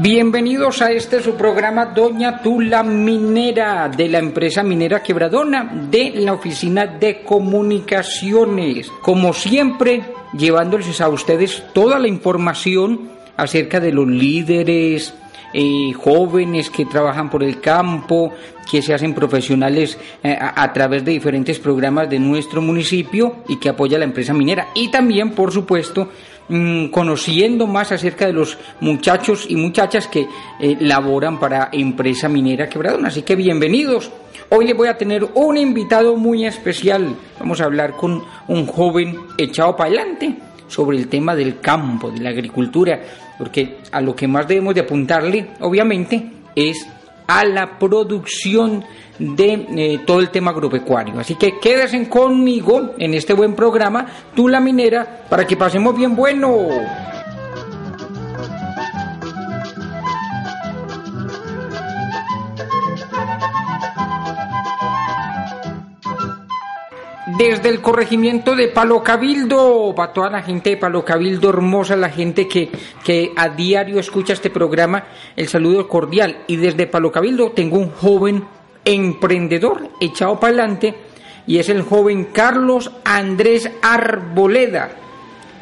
Bienvenidos 0.00 0.80
a 0.80 0.92
este 0.92 1.20
su 1.20 1.34
programa 1.34 1.86
Doña 1.86 2.40
Tula 2.40 2.84
Minera 2.84 3.88
de 3.88 4.08
la 4.08 4.18
empresa 4.18 4.62
minera 4.62 5.02
Quebradona 5.02 5.88
de 5.90 6.12
la 6.14 6.34
oficina 6.34 6.86
de 6.86 7.24
comunicaciones. 7.24 8.92
Como 9.02 9.32
siempre, 9.32 10.04
llevándoles 10.34 11.00
a 11.00 11.08
ustedes 11.08 11.64
toda 11.72 11.98
la 11.98 12.06
información 12.06 13.10
acerca 13.36 13.80
de 13.80 13.90
los 13.90 14.06
líderes, 14.06 15.14
eh, 15.52 15.92
jóvenes 15.94 16.70
que 16.70 16.84
trabajan 16.84 17.28
por 17.28 17.42
el 17.42 17.60
campo, 17.60 18.32
que 18.70 18.82
se 18.82 18.94
hacen 18.94 19.14
profesionales 19.14 19.98
eh, 20.22 20.38
a, 20.40 20.62
a, 20.62 20.72
través 20.72 21.04
de 21.04 21.10
diferentes 21.10 21.58
programas 21.58 22.08
de 22.08 22.20
nuestro 22.20 22.62
municipio 22.62 23.38
y 23.48 23.56
que 23.56 23.70
apoya 23.70 23.98
la 23.98 24.04
empresa 24.04 24.32
minera. 24.32 24.68
Y 24.76 24.92
también, 24.92 25.30
por 25.30 25.50
supuesto, 25.50 26.08
mmm, 26.48 26.86
conociendo 26.86 27.66
más 27.66 27.92
acerca 27.92 28.26
de 28.26 28.32
los 28.32 28.58
muchachos 28.80 29.46
y 29.48 29.56
muchachas 29.56 30.08
que 30.08 30.26
eh, 30.60 30.76
laboran 30.80 31.38
para 31.38 31.68
empresa 31.72 32.28
minera 32.28 32.68
Quebradona. 32.68 33.08
Así 33.08 33.22
que 33.22 33.36
bienvenidos. 33.36 34.10
Hoy 34.50 34.66
les 34.66 34.76
voy 34.76 34.88
a 34.88 34.96
tener 34.96 35.24
un 35.34 35.56
invitado 35.56 36.16
muy 36.16 36.46
especial. 36.46 37.14
Vamos 37.38 37.60
a 37.60 37.64
hablar 37.64 37.92
con 37.96 38.22
un 38.48 38.66
joven 38.66 39.16
echado 39.36 39.76
para 39.76 39.90
adelante 39.90 40.36
sobre 40.68 40.96
el 40.96 41.08
tema 41.08 41.34
del 41.34 41.60
campo, 41.60 42.10
de 42.10 42.20
la 42.20 42.30
agricultura, 42.30 43.00
porque 43.36 43.78
a 43.92 44.00
lo 44.00 44.14
que 44.14 44.28
más 44.28 44.48
debemos 44.48 44.74
de 44.74 44.82
apuntarle, 44.82 45.48
obviamente, 45.60 46.30
es 46.54 46.86
a 47.28 47.44
la 47.44 47.78
producción 47.78 48.84
de 49.18 49.66
eh, 49.76 50.00
todo 50.06 50.20
el 50.20 50.30
tema 50.30 50.50
agropecuario. 50.50 51.20
Así 51.20 51.36
que 51.36 51.58
quédense 51.60 52.08
conmigo 52.08 52.94
en 52.98 53.14
este 53.14 53.34
buen 53.34 53.54
programa, 53.54 54.06
Tú 54.34 54.48
la 54.48 54.60
Minera, 54.60 55.24
para 55.28 55.46
que 55.46 55.56
pasemos 55.56 55.96
bien 55.96 56.16
bueno. 56.16 56.68
Desde 67.38 67.68
el 67.68 67.80
corregimiento 67.80 68.56
de 68.56 68.66
Palo 68.66 69.02
Cabildo, 69.04 69.94
para 69.94 70.12
toda 70.12 70.28
la 70.28 70.42
gente 70.42 70.70
de 70.70 70.76
Palo 70.76 71.04
Cabildo 71.04 71.50
hermosa, 71.50 71.94
la 71.94 72.10
gente 72.10 72.48
que, 72.48 72.68
que 73.04 73.32
a 73.36 73.48
diario 73.48 74.00
escucha 74.00 74.32
este 74.32 74.50
programa, 74.50 75.04
el 75.36 75.46
saludo 75.46 75.86
cordial. 75.86 76.38
Y 76.48 76.56
desde 76.56 76.88
Palo 76.88 77.12
Cabildo 77.12 77.52
tengo 77.52 77.78
un 77.78 77.90
joven 77.90 78.44
emprendedor 78.84 79.88
echado 80.00 80.40
para 80.40 80.52
adelante 80.52 80.96
y 81.46 81.58
es 81.58 81.68
el 81.68 81.82
joven 81.82 82.28
Carlos 82.32 82.90
Andrés 83.04 83.70
Arboleda. 83.82 84.90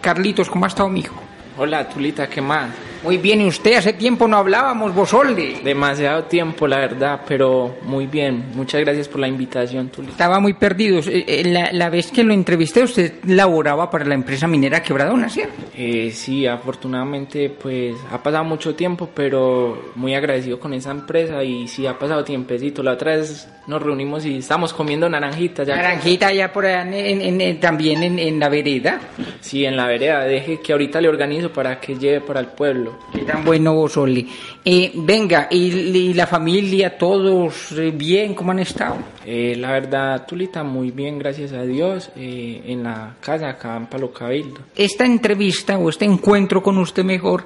Carlitos, 0.01 0.49
¿cómo 0.49 0.65
ha 0.65 0.69
estado, 0.69 0.89
mijo? 0.89 1.15
Hola, 1.59 1.89
Tulita, 1.89 2.27
¿qué 2.27 2.41
más? 2.41 2.71
Muy 3.03 3.19
bien, 3.19 3.41
¿y 3.41 3.47
usted? 3.47 3.75
Hace 3.75 3.93
tiempo 3.93 4.27
no 4.27 4.37
hablábamos, 4.37 4.95
Bosolde. 4.95 5.61
Demasiado 5.63 6.25
tiempo, 6.25 6.67
la 6.67 6.79
verdad, 6.79 7.21
pero 7.27 7.77
muy 7.83 8.07
bien. 8.07 8.47
Muchas 8.55 8.81
gracias 8.81 9.09
por 9.09 9.21
la 9.21 9.29
invitación, 9.29 9.89
Tulita. 9.89 10.13
Estaba 10.13 10.41
muy 10.41 10.55
perdido. 10.55 11.01
La, 11.45 11.71
la 11.73 11.91
vez 11.91 12.11
que 12.11 12.25
lo 12.25 12.33
entrevisté, 12.33 12.83
usted 12.83 13.25
laboraba 13.25 13.91
para 13.91 14.05
la 14.05 14.15
empresa 14.15 14.47
minera 14.47 14.83
Quebradona, 14.83 15.29
¿cierto? 15.29 15.55
Eh, 15.77 16.11
sí, 16.13 16.47
afortunadamente, 16.47 17.51
pues 17.51 17.97
ha 18.11 18.23
pasado 18.23 18.45
mucho 18.45 18.75
tiempo, 18.75 19.11
pero 19.15 19.93
muy 19.95 20.15
agradecido 20.15 20.59
con 20.59 20.75
esa 20.75 20.91
empresa 20.91 21.43
y 21.43 21.69
sí 21.69 21.87
ha 21.87 21.99
pasado 21.99 22.25
tiempecito. 22.25 22.83
La 22.83 22.93
otra 22.93 23.17
vez 23.17 23.49
nos 23.67 23.83
reunimos 23.83 24.25
y 24.25 24.39
estamos 24.39 24.73
comiendo 24.73 25.09
naranjitas. 25.09 25.67
Ya 25.67 25.77
Naranjita 25.77 26.33
ya 26.33 26.53
por 26.53 26.67
allá 26.67 26.83
en, 26.83 27.21
en, 27.21 27.41
en, 27.41 27.61
también 27.61 28.03
en, 28.03 28.39
la 28.39 28.49
vereda. 28.49 29.01
Sí, 29.41 29.65
en 29.65 29.77
la 29.77 29.87
vereda. 29.87 30.25
Deje 30.25 30.61
que 30.61 30.73
ahorita 30.73 31.01
le 31.01 31.09
organizo 31.09 31.53
para 31.53 31.81
que 31.81 31.97
lleve 31.97 32.21
para 32.21 32.41
el 32.41 32.47
pueblo. 32.47 32.86
Qué 33.13 33.23
tan 33.23 33.45
bueno 33.45 33.75
vos, 33.75 33.97
Oli. 33.97 34.29
Eh, 34.65 34.93
venga, 34.95 35.49
y, 35.51 35.57
y, 35.57 36.15
la 36.15 36.27
familia, 36.27 36.97
todos 36.99 37.73
eh, 37.73 37.93
bien? 37.95 38.35
¿Cómo 38.35 38.51
han 38.51 38.59
estado? 38.59 38.97
Eh, 39.25 39.55
la 39.57 39.73
verdad, 39.73 40.27
Tulita, 40.27 40.63
muy 40.63 40.91
bien, 40.91 41.19
gracias 41.19 41.53
a 41.53 41.63
Dios, 41.63 42.11
eh, 42.17 42.63
en 42.67 42.83
la 42.83 43.17
casa 43.21 43.49
acá 43.49 43.77
en 43.77 43.87
Palo 43.87 44.13
Cabildo. 44.13 44.61
Esta 44.75 45.05
entrevista 45.05 45.79
o 45.79 45.89
este 45.89 46.05
encuentro 46.05 46.63
con 46.63 46.79
usted 46.79 47.05
mejor 47.05 47.45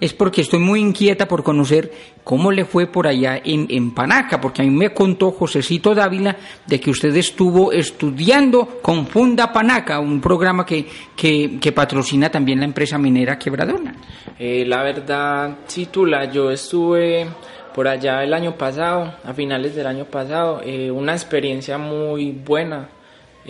es 0.00 0.14
porque 0.14 0.40
estoy 0.40 0.58
muy 0.58 0.80
inquieta 0.80 1.28
por 1.28 1.42
conocer 1.42 1.92
cómo 2.24 2.50
le 2.50 2.64
fue 2.64 2.86
por 2.86 3.06
allá 3.06 3.40
en, 3.44 3.92
Panaca, 3.92 4.40
porque 4.40 4.62
a 4.62 4.64
mí 4.64 4.70
me 4.70 4.94
contó 4.94 5.32
Josecito 5.32 5.94
Dávila 5.94 6.36
de 6.66 6.80
que 6.80 6.90
usted 6.90 7.14
estuvo 7.16 7.72
estudiando 7.72 8.80
con 8.80 9.06
Funda 9.06 9.52
Panaca, 9.52 10.00
un 10.00 10.20
programa 10.20 10.64
que, 10.64 10.86
que, 11.16 11.58
que 11.60 11.72
patrocina 11.72 12.30
también 12.30 12.60
la 12.60 12.64
empresa 12.64 12.98
minera 12.98 13.38
Quebradona. 13.38 13.94
Eh, 14.38 14.64
la 14.66 14.82
verdad, 14.82 15.58
sí, 15.66 15.86
Tula, 15.86 16.30
yo 16.30 16.50
estuve 16.50 17.26
por 17.74 17.86
allá 17.86 18.22
el 18.22 18.32
año 18.34 18.56
pasado, 18.56 19.14
a 19.24 19.32
finales 19.32 19.74
del 19.74 19.86
año 19.86 20.04
pasado, 20.04 20.60
eh, 20.64 20.90
una 20.90 21.12
experiencia 21.12 21.78
muy 21.78 22.32
buena. 22.32 22.88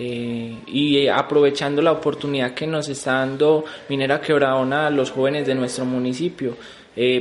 Eh, 0.02 0.56
y 0.66 1.08
aprovechando 1.08 1.82
la 1.82 1.92
oportunidad 1.92 2.54
que 2.54 2.66
nos 2.66 2.88
está 2.88 3.18
dando 3.18 3.66
Minera 3.90 4.18
Quebradona 4.18 4.86
a 4.86 4.90
los 4.90 5.10
jóvenes 5.10 5.46
de 5.46 5.54
nuestro 5.54 5.84
municipio. 5.84 6.56
Eh, 6.96 7.20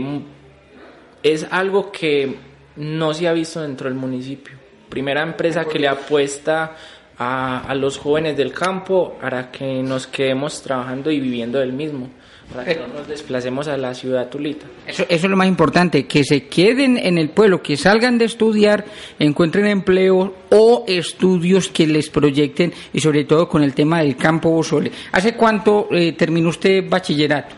es 1.22 1.46
algo 1.52 1.92
que 1.92 2.38
no 2.78 3.14
se 3.14 3.28
ha 3.28 3.34
visto 3.34 3.62
dentro 3.62 3.90
del 3.90 3.98
municipio. 3.98 4.56
Primera 4.88 5.22
empresa 5.24 5.66
que 5.66 5.78
le 5.78 5.90
apuesta 5.90 6.78
a, 7.18 7.70
a 7.70 7.76
los 7.76 7.98
jóvenes 7.98 8.38
del 8.38 8.54
campo 8.54 9.18
para 9.20 9.52
que 9.52 9.84
nos 9.84 10.08
quedemos 10.08 10.62
trabajando 10.62 11.12
y 11.12 11.20
viviendo 11.20 11.60
del 11.60 11.74
mismo 11.74 12.10
para 12.52 12.66
que 12.66 12.76
no 12.76 12.88
nos 12.88 13.08
desplacemos 13.08 13.68
a 13.68 13.78
la 13.78 13.94
ciudad 13.94 14.28
Tulita. 14.30 14.66
Eso, 14.88 15.04
eso, 15.04 15.26
es 15.28 15.30
lo 15.30 15.38
más 15.38 15.48
importante, 15.48 16.06
que 16.06 16.24
se 16.24 16.48
queden 16.48 16.98
en 16.98 17.18
el 17.18 17.30
pueblo, 17.30 17.62
que 17.62 17.78
salgan 17.78 18.18
de 18.18 18.26
estudiar, 18.26 18.86
encuentren 19.20 19.68
empleo 19.68 20.34
o 20.50 20.84
estudios 20.88 21.70
que 21.70 21.86
les 21.86 22.10
proyecten 22.10 22.74
y 22.92 23.00
sobre 23.00 23.26
todo 23.26 23.48
con 23.48 23.64
el 23.64 23.74
tema 23.74 24.00
del 24.00 24.16
campo 24.16 24.50
Bosole. 24.50 24.92
¿Hace 25.12 25.36
cuánto 25.36 25.88
eh, 25.92 26.14
terminó 26.14 26.50
usted 26.50 26.90
bachillerato? 26.90 27.56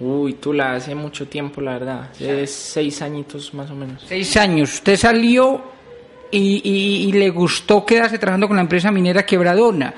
Uy, 0.00 0.34
Tula, 0.34 0.72
hace 0.72 0.94
mucho 0.94 1.28
tiempo, 1.28 1.60
la 1.60 1.72
verdad, 1.72 2.08
hace 2.10 2.46
seis 2.46 3.02
añitos 3.02 3.52
más 3.52 3.70
o 3.70 3.74
menos. 3.74 4.02
Seis 4.06 4.34
años. 4.38 4.72
Usted 4.72 4.96
salió 4.96 5.62
y, 6.30 6.62
y, 6.64 7.08
y 7.08 7.12
le 7.12 7.28
gustó 7.28 7.84
quedarse 7.84 8.18
trabajando 8.18 8.46
con 8.46 8.56
la 8.56 8.62
empresa 8.62 8.90
minera 8.90 9.26
Quebradona. 9.26 9.92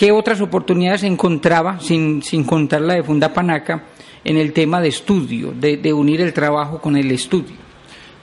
¿Qué 0.00 0.12
otras 0.12 0.40
oportunidades 0.40 1.02
encontraba, 1.02 1.78
sin, 1.78 2.22
sin 2.22 2.44
contar 2.44 2.80
la 2.80 2.94
de 2.94 3.02
Funda 3.02 3.34
Panaca, 3.34 3.84
en 4.24 4.38
el 4.38 4.54
tema 4.54 4.80
de 4.80 4.88
estudio, 4.88 5.52
de, 5.52 5.76
de 5.76 5.92
unir 5.92 6.22
el 6.22 6.32
trabajo 6.32 6.80
con 6.80 6.96
el 6.96 7.10
estudio? 7.10 7.54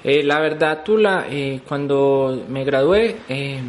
Eh, 0.03 0.23
la 0.23 0.39
verdad, 0.39 0.81
Tula, 0.83 1.27
eh, 1.29 1.61
cuando 1.67 2.45
me 2.49 2.63
gradué, 2.63 3.17
eh, 3.29 3.59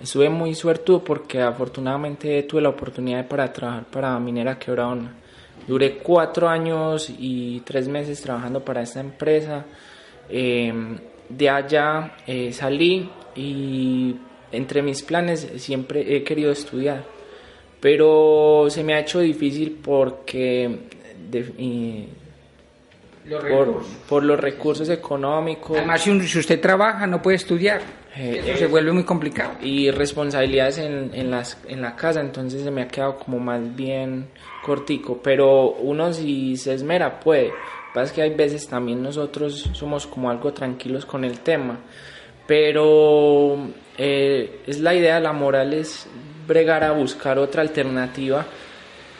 estuve 0.00 0.28
muy 0.30 0.54
suertudo 0.54 1.02
porque 1.02 1.42
afortunadamente 1.42 2.44
tuve 2.44 2.62
la 2.62 2.68
oportunidad 2.68 3.26
para 3.26 3.52
trabajar 3.52 3.86
para 3.86 4.16
Minera 4.20 4.60
Quebradona. 4.60 5.12
Duré 5.66 5.98
cuatro 5.98 6.48
años 6.48 7.12
y 7.18 7.62
tres 7.64 7.88
meses 7.88 8.22
trabajando 8.22 8.64
para 8.64 8.82
esta 8.82 9.00
empresa. 9.00 9.64
de 10.28 11.50
allá 11.50 12.14
salí 12.52 13.10
y 13.34 14.14
entre 14.52 14.82
mis 14.82 15.02
planes 15.02 15.48
siempre 15.56 16.16
he 16.16 16.22
querido 16.22 16.52
estudiar 16.52 17.15
pero 17.80 18.66
se 18.68 18.82
me 18.82 18.94
ha 18.94 19.00
hecho 19.00 19.20
difícil 19.20 19.78
porque 19.82 20.78
de, 21.30 21.40
y, 21.58 22.08
los 23.26 23.44
por, 23.44 23.82
por, 24.08 24.22
los 24.22 24.38
recursos 24.38 24.88
económicos. 24.88 25.76
Además, 25.76 26.00
si, 26.02 26.20
si 26.28 26.38
usted 26.38 26.60
trabaja, 26.60 27.06
no 27.06 27.20
puede 27.20 27.36
estudiar. 27.36 27.80
Eh, 28.16 28.40
Eso 28.40 28.52
eh, 28.52 28.56
se 28.56 28.66
vuelve 28.66 28.92
muy 28.92 29.04
complicado. 29.04 29.54
Y 29.60 29.90
responsabilidades 29.90 30.78
en, 30.78 31.10
en, 31.12 31.30
las, 31.30 31.58
en 31.68 31.82
la 31.82 31.96
casa, 31.96 32.20
entonces 32.20 32.62
se 32.62 32.70
me 32.70 32.82
ha 32.82 32.88
quedado 32.88 33.18
como 33.18 33.38
más 33.38 33.74
bien 33.74 34.28
cortico. 34.62 35.20
Pero 35.22 35.72
uno 35.72 36.12
si 36.12 36.56
se 36.56 36.74
esmera 36.74 37.20
puede. 37.20 37.52
pasa 37.92 38.06
es 38.06 38.12
que 38.12 38.22
hay 38.22 38.34
veces 38.34 38.68
también 38.68 39.02
nosotros 39.02 39.70
somos 39.72 40.06
como 40.06 40.30
algo 40.30 40.52
tranquilos 40.52 41.04
con 41.04 41.24
el 41.24 41.40
tema, 41.40 41.78
pero 42.46 43.58
eh, 43.98 44.60
es 44.66 44.80
la 44.80 44.94
idea, 44.94 45.20
la 45.20 45.32
moral 45.32 45.74
es 45.74 46.08
bregar 46.46 46.84
a 46.84 46.92
buscar 46.92 47.38
otra 47.38 47.62
alternativa 47.62 48.46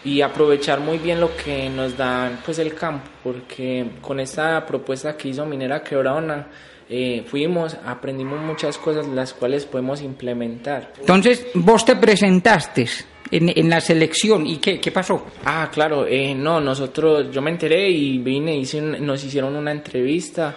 y 0.04 0.20
aprovechar 0.20 0.80
muy 0.80 0.98
bien 0.98 1.20
lo 1.20 1.36
que 1.36 1.68
nos 1.68 1.96
da 1.96 2.30
pues 2.44 2.58
el 2.58 2.74
campo, 2.74 3.10
porque 3.24 3.90
con 4.00 4.20
esta 4.20 4.64
propuesta 4.64 5.16
que 5.16 5.28
hizo 5.28 5.44
Minera 5.44 5.82
Quebradona, 5.82 6.46
eh, 6.88 7.24
fuimos, 7.26 7.76
aprendimos 7.84 8.40
muchas 8.40 8.78
cosas 8.78 9.08
las 9.08 9.34
cuales 9.34 9.64
podemos 9.64 10.00
implementar. 10.02 10.92
Entonces, 11.00 11.48
vos 11.54 11.84
te 11.84 11.96
presentaste 11.96 12.86
en, 13.32 13.52
en 13.58 13.68
la 13.68 13.80
selección 13.80 14.46
y 14.46 14.58
qué, 14.58 14.78
qué 14.78 14.92
pasó? 14.92 15.26
Ah, 15.44 15.68
claro, 15.72 16.06
eh, 16.06 16.34
no, 16.34 16.60
nosotros, 16.60 17.28
yo 17.32 17.42
me 17.42 17.50
enteré 17.50 17.90
y 17.90 18.18
vine, 18.18 18.56
hice, 18.56 18.80
nos 18.80 19.24
hicieron 19.24 19.56
una 19.56 19.72
entrevista. 19.72 20.54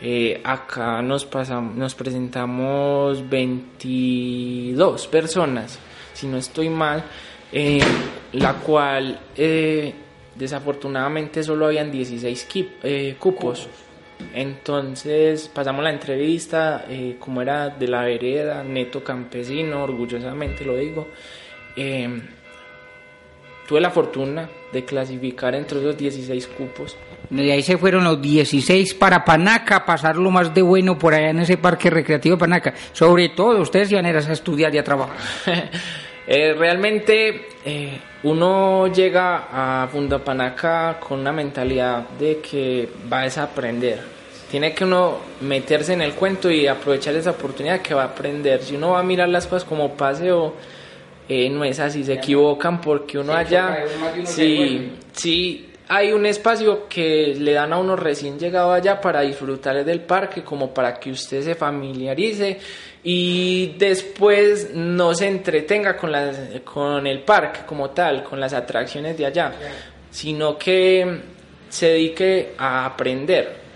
Eh, 0.00 0.40
acá 0.44 1.02
nos, 1.02 1.24
pasamos, 1.24 1.74
nos 1.74 1.94
presentamos 1.94 3.28
22 3.28 5.06
personas, 5.08 5.78
si 6.12 6.28
no 6.28 6.36
estoy 6.36 6.68
mal, 6.68 7.04
eh, 7.50 7.80
la 8.34 8.54
cual 8.54 9.18
eh, 9.36 9.92
desafortunadamente 10.36 11.42
solo 11.42 11.66
habían 11.66 11.90
16 11.90 12.48
eh, 12.82 13.16
cupos. 13.18 13.68
Entonces 14.34 15.48
pasamos 15.48 15.82
la 15.82 15.90
entrevista, 15.90 16.84
como 17.20 17.40
era 17.40 17.68
de 17.68 17.86
la 17.86 18.02
vereda, 18.02 18.64
neto 18.64 19.02
campesino, 19.02 19.84
orgullosamente 19.84 20.64
lo 20.64 20.76
digo. 20.76 21.06
Tuve 23.68 23.82
la 23.82 23.90
fortuna 23.90 24.48
de 24.72 24.82
clasificar 24.82 25.54
entre 25.54 25.80
esos 25.80 25.94
16 25.94 26.46
cupos. 26.46 26.96
De 27.28 27.52
ahí 27.52 27.62
se 27.62 27.76
fueron 27.76 28.02
los 28.02 28.18
16 28.18 28.94
para 28.94 29.26
Panaca, 29.26 29.76
a 29.76 29.84
pasar 29.84 30.16
lo 30.16 30.30
más 30.30 30.54
de 30.54 30.62
bueno 30.62 30.98
por 30.98 31.12
allá 31.12 31.28
en 31.28 31.40
ese 31.40 31.58
parque 31.58 31.90
recreativo 31.90 32.36
de 32.36 32.40
Panaca. 32.40 32.72
Sobre 32.94 33.28
todo, 33.28 33.60
ustedes 33.60 33.92
iban 33.92 34.06
a 34.06 34.18
estudiar 34.18 34.74
y 34.74 34.78
a 34.78 34.84
trabajar. 34.84 35.16
Eh, 36.30 36.52
realmente 36.52 37.48
eh, 37.64 37.98
uno 38.24 38.88
llega 38.88 39.48
a 39.50 39.88
Fundapanaca 39.88 41.00
con 41.00 41.20
una 41.20 41.32
mentalidad 41.32 42.06
de 42.18 42.40
que 42.40 42.86
va 43.10 43.20
a 43.20 43.24
desaprender. 43.24 44.00
Tiene 44.50 44.74
que 44.74 44.84
uno 44.84 45.20
meterse 45.40 45.94
en 45.94 46.02
el 46.02 46.12
cuento 46.12 46.50
y 46.50 46.66
aprovechar 46.66 47.14
esa 47.14 47.30
oportunidad 47.30 47.80
que 47.80 47.94
va 47.94 48.02
a 48.02 48.06
aprender. 48.08 48.62
Si 48.62 48.76
uno 48.76 48.90
va 48.90 49.00
a 49.00 49.02
mirar 49.02 49.30
las 49.30 49.46
cosas 49.46 49.64
como 49.64 49.94
paseo, 49.94 50.52
eh, 51.28 51.50
no 51.50 51.64
es 51.64 51.78
así, 51.78 52.04
se 52.04 52.14
equivocan 52.14 52.80
porque 52.80 53.18
uno 53.18 53.34
allá, 53.34 53.84
sí, 54.24 54.92
sí, 55.12 55.68
hay 55.88 56.12
un 56.12 56.26
espacio 56.26 56.86
que 56.88 57.34
le 57.38 57.52
dan 57.52 57.72
a 57.72 57.78
uno 57.78 57.96
recién 57.96 58.38
llegado 58.38 58.72
allá 58.72 59.00
para 59.00 59.22
disfrutar 59.22 59.84
del 59.84 60.02
parque, 60.02 60.42
como 60.42 60.72
para 60.72 60.98
que 60.98 61.10
usted 61.10 61.42
se 61.42 61.54
familiarice 61.54 62.58
y 63.02 63.74
después 63.78 64.70
no 64.74 65.14
se 65.14 65.28
entretenga 65.28 65.96
con, 65.96 66.12
las, 66.12 66.36
con 66.64 67.06
el 67.06 67.20
parque 67.20 67.60
como 67.66 67.90
tal, 67.90 68.22
con 68.22 68.38
las 68.38 68.52
atracciones 68.52 69.16
de 69.16 69.26
allá, 69.26 69.52
sino 70.10 70.58
que 70.58 71.20
se 71.68 71.86
dedique 71.88 72.54
a 72.58 72.84
aprender. 72.84 73.67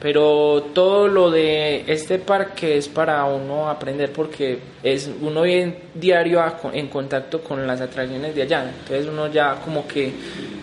Pero 0.00 0.68
todo 0.72 1.08
lo 1.08 1.28
de 1.28 1.82
este 1.88 2.20
parque 2.20 2.76
es 2.76 2.86
para 2.88 3.24
uno 3.24 3.68
aprender 3.68 4.12
porque 4.12 4.60
es 4.80 5.10
uno 5.20 5.42
viene 5.42 5.74
diario 5.92 6.40
a- 6.40 6.56
en 6.72 6.86
contacto 6.86 7.40
con 7.40 7.66
las 7.66 7.80
atracciones 7.80 8.32
de 8.32 8.42
allá. 8.42 8.70
Entonces 8.78 9.08
uno 9.08 9.26
ya 9.26 9.56
como 9.56 9.88
que 9.88 10.12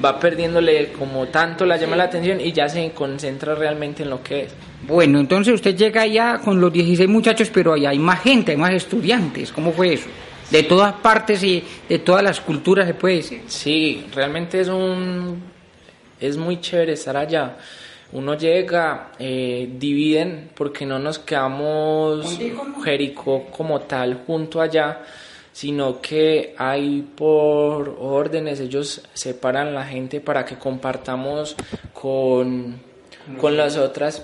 va 0.03 0.17
perdiéndole 0.17 0.93
como 0.93 1.27
tanto 1.27 1.65
la 1.65 1.75
llama 1.75 1.97
la 1.97 2.05
atención 2.05 2.39
y 2.39 2.53
ya 2.53 2.69
se 2.69 2.91
concentra 2.91 3.55
realmente 3.55 4.03
en 4.03 4.09
lo 4.09 4.23
que 4.23 4.43
es. 4.43 4.53
Bueno, 4.87 5.19
entonces 5.19 5.53
usted 5.53 5.75
llega 5.75 6.03
allá 6.03 6.39
con 6.41 6.61
los 6.61 6.71
16 6.71 7.09
muchachos, 7.09 7.49
pero 7.53 7.73
allá 7.73 7.89
hay 7.89 7.99
más 7.99 8.21
gente, 8.21 8.51
hay 8.53 8.57
más 8.57 8.71
estudiantes. 8.73 9.51
¿Cómo 9.51 9.73
fue 9.73 9.95
eso? 9.95 10.07
De 10.49 10.63
todas 10.63 10.93
partes 10.93 11.43
y 11.43 11.61
de 11.89 11.99
todas 11.99 12.23
las 12.23 12.39
culturas 12.39 12.87
se 12.87 12.93
puede 12.93 13.15
decir. 13.15 13.41
Sí, 13.47 14.05
realmente 14.15 14.61
es 14.61 14.69
un 14.69 15.41
es 16.21 16.37
muy 16.37 16.61
chévere 16.61 16.93
estar 16.93 17.17
allá. 17.17 17.57
Uno 18.11 18.35
llega, 18.37 19.11
eh, 19.19 19.67
dividen 19.77 20.51
porque 20.55 20.85
no 20.85 20.99
nos 20.99 21.19
quedamos 21.19 22.37
Jericó 22.83 23.45
como 23.47 23.81
tal 23.81 24.23
junto 24.25 24.61
allá, 24.61 25.01
sino 25.51 25.99
que 26.01 26.53
hay 26.57 27.01
por 27.15 27.97
órdenes, 27.99 28.59
ellos 28.59 29.01
separan 29.13 29.73
la 29.73 29.85
gente 29.85 30.21
para 30.21 30.45
que 30.45 30.55
compartamos 30.55 31.55
con, 31.93 32.75
con 33.39 33.57
las 33.57 33.75
otras 33.77 34.23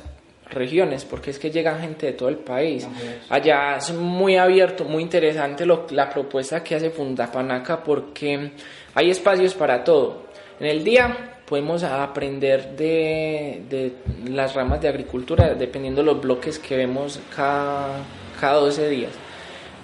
regiones, 0.50 1.06
porque 1.06 1.32
es 1.32 1.40
que 1.40 1.50
llega 1.50 1.80
gente 1.80 2.08
de 2.08 2.14
todo 2.14 2.28
el 2.30 2.36
país. 2.38 2.86
Allá 3.30 3.78
es 3.78 3.94
muy 3.94 4.36
abierto, 4.36 4.84
muy 4.84 5.02
interesante 5.02 5.66
lo- 5.66 5.88
la 5.92 6.10
propuesta 6.10 6.62
que 6.64 6.76
hace 6.76 6.90
Fundapanaca 6.92 7.82
porque 7.84 8.52
hay 8.94 9.10
espacios 9.10 9.54
para 9.54 9.84
todo. 9.84 10.24
En 10.60 10.68
el 10.68 10.84
día 10.84 11.41
podemos 11.52 11.84
aprender 11.84 12.78
de, 12.78 13.64
de 13.70 13.94
las 14.32 14.56
ramas 14.56 14.80
de 14.80 14.88
agricultura 14.88 15.54
dependiendo 15.54 16.00
de 16.00 16.06
los 16.06 16.22
bloques 16.22 16.58
que 16.58 16.78
vemos 16.78 17.20
cada, 17.36 17.98
cada 18.40 18.54
12 18.54 18.88
días 18.88 19.12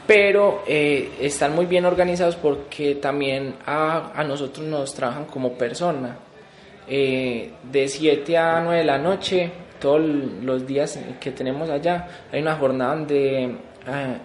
pero 0.06 0.64
eh, 0.66 1.12
están 1.20 1.54
muy 1.54 1.66
bien 1.66 1.84
organizados 1.84 2.38
porque 2.38 2.96
también 2.96 3.56
a, 3.66 4.14
a 4.16 4.24
nosotros 4.24 4.66
nos 4.66 4.94
trabajan 4.94 5.26
como 5.26 5.58
persona. 5.58 6.18
Eh, 6.88 7.52
de 7.70 7.88
7 7.90 8.38
a 8.38 8.62
9 8.62 8.80
de 8.80 8.86
la 8.86 8.98
noche, 8.98 9.52
todos 9.82 10.00
los 10.00 10.66
días 10.66 10.98
que 11.20 11.32
tenemos 11.32 11.70
allá, 11.70 12.08
hay 12.32 12.42
una 12.42 12.56
jornada 12.56 12.96
donde 12.96 13.58
ah, 13.86 14.16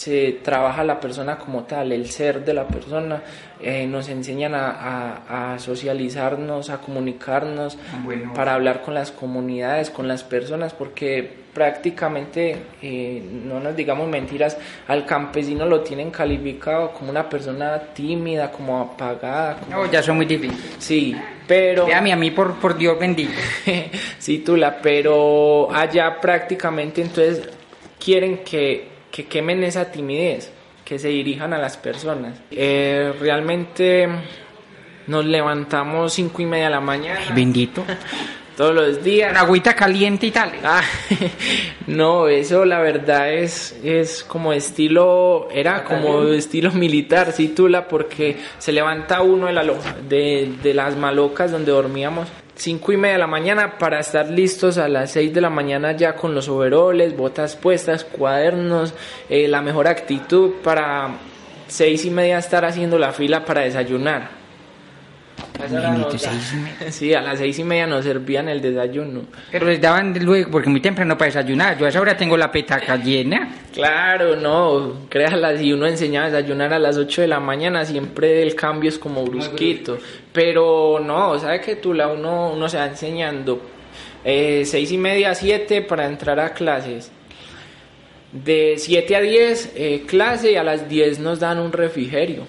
se 0.00 0.38
trabaja 0.42 0.82
la 0.82 0.98
persona 0.98 1.36
como 1.36 1.64
tal, 1.64 1.92
el 1.92 2.08
ser 2.08 2.42
de 2.42 2.54
la 2.54 2.66
persona, 2.66 3.20
eh, 3.60 3.86
nos 3.86 4.08
enseñan 4.08 4.54
a, 4.54 4.70
a- 4.70 5.52
a 5.54 5.58
socializarnos, 5.58 6.70
a 6.70 6.78
comunicarnos, 6.78 7.76
Bueno. 8.02 8.32
para 8.32 8.54
hablar 8.54 8.80
con 8.80 8.94
las 8.94 9.10
comunidades, 9.10 9.90
con 9.90 10.08
las 10.08 10.24
personas, 10.24 10.72
porque 10.72 11.30
prácticamente, 11.52 12.56
eh, 12.80 13.22
no 13.44 13.60
nos 13.60 13.76
digamos 13.76 14.08
mentiras, 14.08 14.56
al 14.88 15.04
campesino 15.04 15.66
lo 15.66 15.80
tienen 15.82 16.10
calificado 16.10 16.92
como 16.92 17.10
una 17.10 17.28
persona 17.28 17.78
tímida, 17.92 18.50
como 18.50 18.80
apagada, 18.80 19.56
como- 19.58 19.84
No, 19.84 19.92
ya 19.92 20.02
son 20.02 20.16
muy 20.16 20.24
difíciles. 20.24 20.76
sí, 20.78 21.14
pero... 21.46 21.84
Déjame 21.84 22.12
a 22.14 22.16
mí, 22.16 22.30
por, 22.30 22.54
por 22.54 22.78
Dios 22.78 22.98
bendito. 22.98 23.32
sí, 24.18 24.38
Tula, 24.38 24.78
pero 24.80 25.68
allá 25.70 26.18
prácticamente 26.22 27.02
entonces 27.02 27.42
quieren 28.02 28.38
que, 28.38 28.88
que 29.10 29.26
quemen 29.26 29.64
esa 29.64 29.90
timidez, 29.90 30.50
que 30.84 30.98
se 30.98 31.08
dirijan 31.08 31.52
a 31.52 31.58
las 31.58 31.76
personas. 31.76 32.38
Eh, 32.50 33.12
realmente 33.20 34.08
nos 35.06 35.24
levantamos 35.24 36.12
cinco 36.12 36.42
y 36.42 36.46
media 36.46 36.64
de 36.64 36.70
la 36.70 36.80
mañana, 36.80 37.20
Bendito. 37.34 37.84
todos 38.56 38.74
los 38.74 39.02
días. 39.02 39.34
Agüita 39.36 39.74
caliente 39.74 40.26
y 40.26 40.30
tal. 40.30 40.52
Ah, 40.62 40.82
no, 41.86 42.28
eso 42.28 42.66
la 42.66 42.80
verdad 42.80 43.32
es, 43.32 43.78
es 43.82 44.22
como 44.22 44.52
estilo, 44.52 45.48
era 45.50 45.82
como 45.82 46.24
estilo 46.24 46.70
militar, 46.72 47.32
sí, 47.32 47.48
Tula, 47.48 47.88
porque 47.88 48.36
se 48.58 48.72
levanta 48.72 49.22
uno 49.22 49.46
de, 49.46 49.52
la, 49.54 49.64
de 50.10 50.74
las 50.74 50.94
malocas 50.96 51.50
donde 51.50 51.72
dormíamos. 51.72 52.28
Cinco 52.60 52.92
y 52.92 52.98
media 52.98 53.14
de 53.14 53.20
la 53.20 53.26
mañana 53.26 53.78
para 53.78 54.00
estar 54.00 54.28
listos 54.28 54.76
a 54.76 54.86
las 54.86 55.12
seis 55.12 55.32
de 55.32 55.40
la 55.40 55.48
mañana 55.48 55.92
ya 55.92 56.14
con 56.14 56.34
los 56.34 56.46
overoles, 56.46 57.16
botas 57.16 57.56
puestas, 57.56 58.04
cuadernos, 58.04 58.92
eh, 59.30 59.48
la 59.48 59.62
mejor 59.62 59.88
actitud 59.88 60.56
para 60.62 61.08
seis 61.68 62.04
y 62.04 62.10
media 62.10 62.36
estar 62.36 62.66
haciendo 62.66 62.98
la 62.98 63.12
fila 63.12 63.46
para 63.46 63.62
desayunar. 63.62 64.39
Seis 66.16 66.52
y 66.52 66.56
media. 66.56 66.90
Sí, 66.90 67.14
a 67.14 67.20
las 67.20 67.38
seis 67.38 67.58
y 67.58 67.64
media 67.64 67.86
nos 67.86 68.04
servían 68.04 68.48
el 68.48 68.60
desayuno. 68.60 69.22
Pero 69.50 69.66
les 69.66 69.80
daban 69.80 70.14
luego, 70.24 70.50
porque 70.50 70.68
muy 70.68 70.80
temprano 70.80 71.16
para 71.16 71.26
desayunar. 71.26 71.78
Yo 71.78 71.86
a 71.86 71.88
esa 71.88 72.00
hora 72.00 72.16
tengo 72.16 72.36
la 72.36 72.50
petaca 72.50 72.96
llena. 72.96 73.56
Claro, 73.72 74.36
no, 74.36 75.06
créala, 75.08 75.56
si 75.56 75.72
uno 75.72 75.86
enseñaba 75.86 76.26
a 76.26 76.30
desayunar 76.30 76.72
a 76.72 76.78
las 76.78 76.96
8 76.96 77.22
de 77.22 77.28
la 77.28 77.40
mañana, 77.40 77.84
siempre 77.84 78.42
el 78.42 78.54
cambio 78.54 78.88
es 78.88 78.98
como 78.98 79.24
brusquito. 79.24 79.98
Pero 80.32 81.00
no, 81.00 81.38
¿sabe 81.38 81.60
que 81.60 81.76
tú 81.76 81.94
la 81.94 82.08
uno, 82.08 82.52
uno 82.52 82.68
se 82.68 82.78
va 82.78 82.86
enseñando 82.86 83.60
eh, 84.24 84.62
seis 84.64 84.92
y 84.92 84.98
media 84.98 85.30
a 85.30 85.34
7 85.34 85.82
para 85.82 86.06
entrar 86.06 86.38
a 86.40 86.52
clases? 86.52 87.10
De 88.32 88.74
7 88.76 89.16
a 89.16 89.20
10 89.20 89.72
eh, 89.74 90.04
clase 90.06 90.52
y 90.52 90.56
a 90.56 90.62
las 90.62 90.88
10 90.88 91.18
nos 91.18 91.40
dan 91.40 91.58
un 91.58 91.72
refrigerio. 91.72 92.46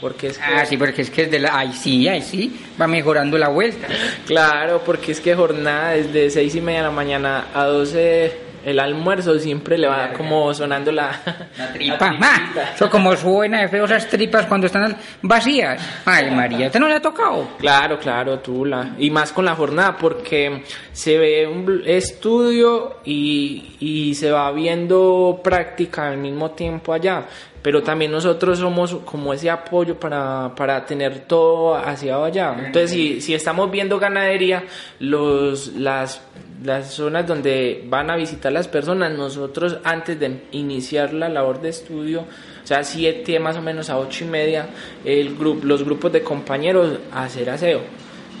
Porque 0.00 0.28
es 0.28 0.38
que, 0.38 0.44
Ah, 0.44 0.64
sí, 0.64 0.76
porque 0.76 1.02
es 1.02 1.10
que 1.10 1.22
es 1.22 1.30
de 1.30 1.38
la... 1.38 1.58
Ay, 1.58 1.72
sí, 1.72 2.08
ay, 2.08 2.22
sí. 2.22 2.58
Va 2.80 2.86
mejorando 2.86 3.36
la 3.36 3.48
vuelta. 3.48 3.86
Claro, 4.26 4.82
porque 4.84 5.12
es 5.12 5.20
que 5.20 5.34
jornada 5.34 5.90
desde 5.90 6.30
6 6.30 6.54
y 6.54 6.60
media 6.60 6.80
de 6.80 6.86
la 6.86 6.92
mañana 6.92 7.46
a 7.54 7.64
12 7.64 8.50
el 8.64 8.78
almuerzo 8.78 9.38
siempre 9.38 9.78
le 9.78 9.88
va 9.88 10.12
como 10.12 10.52
sonando 10.52 10.92
la, 10.92 11.18
la 11.56 11.72
tripa. 11.72 12.14
Ah, 12.20 12.70
eso 12.74 12.90
como 12.90 13.16
suena 13.16 13.62
de 13.62 13.68
feo 13.68 13.84
esas 13.84 14.06
tripas 14.08 14.46
cuando 14.46 14.66
están 14.66 14.96
vacías. 15.22 15.82
Ay, 16.04 16.30
María, 16.30 16.66
¿usted 16.66 16.80
no 16.80 16.88
le 16.88 16.96
ha 16.96 17.00
tocado? 17.00 17.48
Claro, 17.58 17.98
claro, 17.98 18.38
tú 18.40 18.64
la. 18.64 18.94
Y 18.98 19.10
más 19.10 19.32
con 19.32 19.44
la 19.44 19.54
jornada, 19.54 19.96
porque 19.96 20.62
se 20.92 21.18
ve 21.18 21.46
un 21.46 21.82
estudio 21.86 22.98
y, 23.04 23.76
y 23.80 24.14
se 24.14 24.30
va 24.30 24.50
viendo 24.52 25.40
práctica 25.42 26.08
al 26.08 26.18
mismo 26.18 26.50
tiempo 26.50 26.92
allá 26.92 27.24
pero 27.62 27.82
también 27.82 28.10
nosotros 28.10 28.58
somos 28.58 28.94
como 29.04 29.34
ese 29.34 29.50
apoyo 29.50 29.98
para, 29.98 30.54
para 30.56 30.84
tener 30.86 31.20
todo 31.20 31.74
hacia 31.76 32.24
allá. 32.24 32.56
Entonces, 32.58 32.90
si, 32.90 33.20
si 33.20 33.34
estamos 33.34 33.70
viendo 33.70 33.98
ganadería, 33.98 34.64
los, 34.98 35.74
las, 35.74 36.22
las 36.64 36.92
zonas 36.92 37.26
donde 37.26 37.84
van 37.86 38.10
a 38.10 38.16
visitar 38.16 38.52
las 38.52 38.68
personas, 38.68 39.12
nosotros 39.12 39.78
antes 39.84 40.18
de 40.18 40.44
iniciar 40.52 41.12
la 41.12 41.28
labor 41.28 41.60
de 41.60 41.68
estudio, 41.68 42.20
o 42.20 42.66
sea, 42.66 42.82
siete 42.82 43.38
más 43.40 43.56
o 43.56 43.62
menos 43.62 43.90
a 43.90 43.98
ocho 43.98 44.24
y 44.24 44.28
media, 44.28 44.66
el 45.04 45.36
grupo, 45.36 45.66
los 45.66 45.84
grupos 45.84 46.12
de 46.12 46.22
compañeros 46.22 46.98
a 47.12 47.24
hacer 47.24 47.50
aseo. 47.50 47.80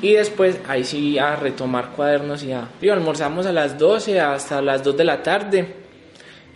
Y 0.02 0.12
después 0.12 0.58
ahí 0.66 0.84
sí 0.84 1.18
a 1.18 1.36
retomar 1.36 1.90
cuadernos 1.90 2.42
y 2.42 2.48
ya. 2.48 2.68
Y 2.80 2.88
almorzamos 2.88 3.44
a 3.44 3.52
las 3.52 3.78
12 3.78 4.18
hasta 4.18 4.62
las 4.62 4.82
2 4.82 4.96
de 4.96 5.04
la 5.04 5.22
tarde 5.22 5.79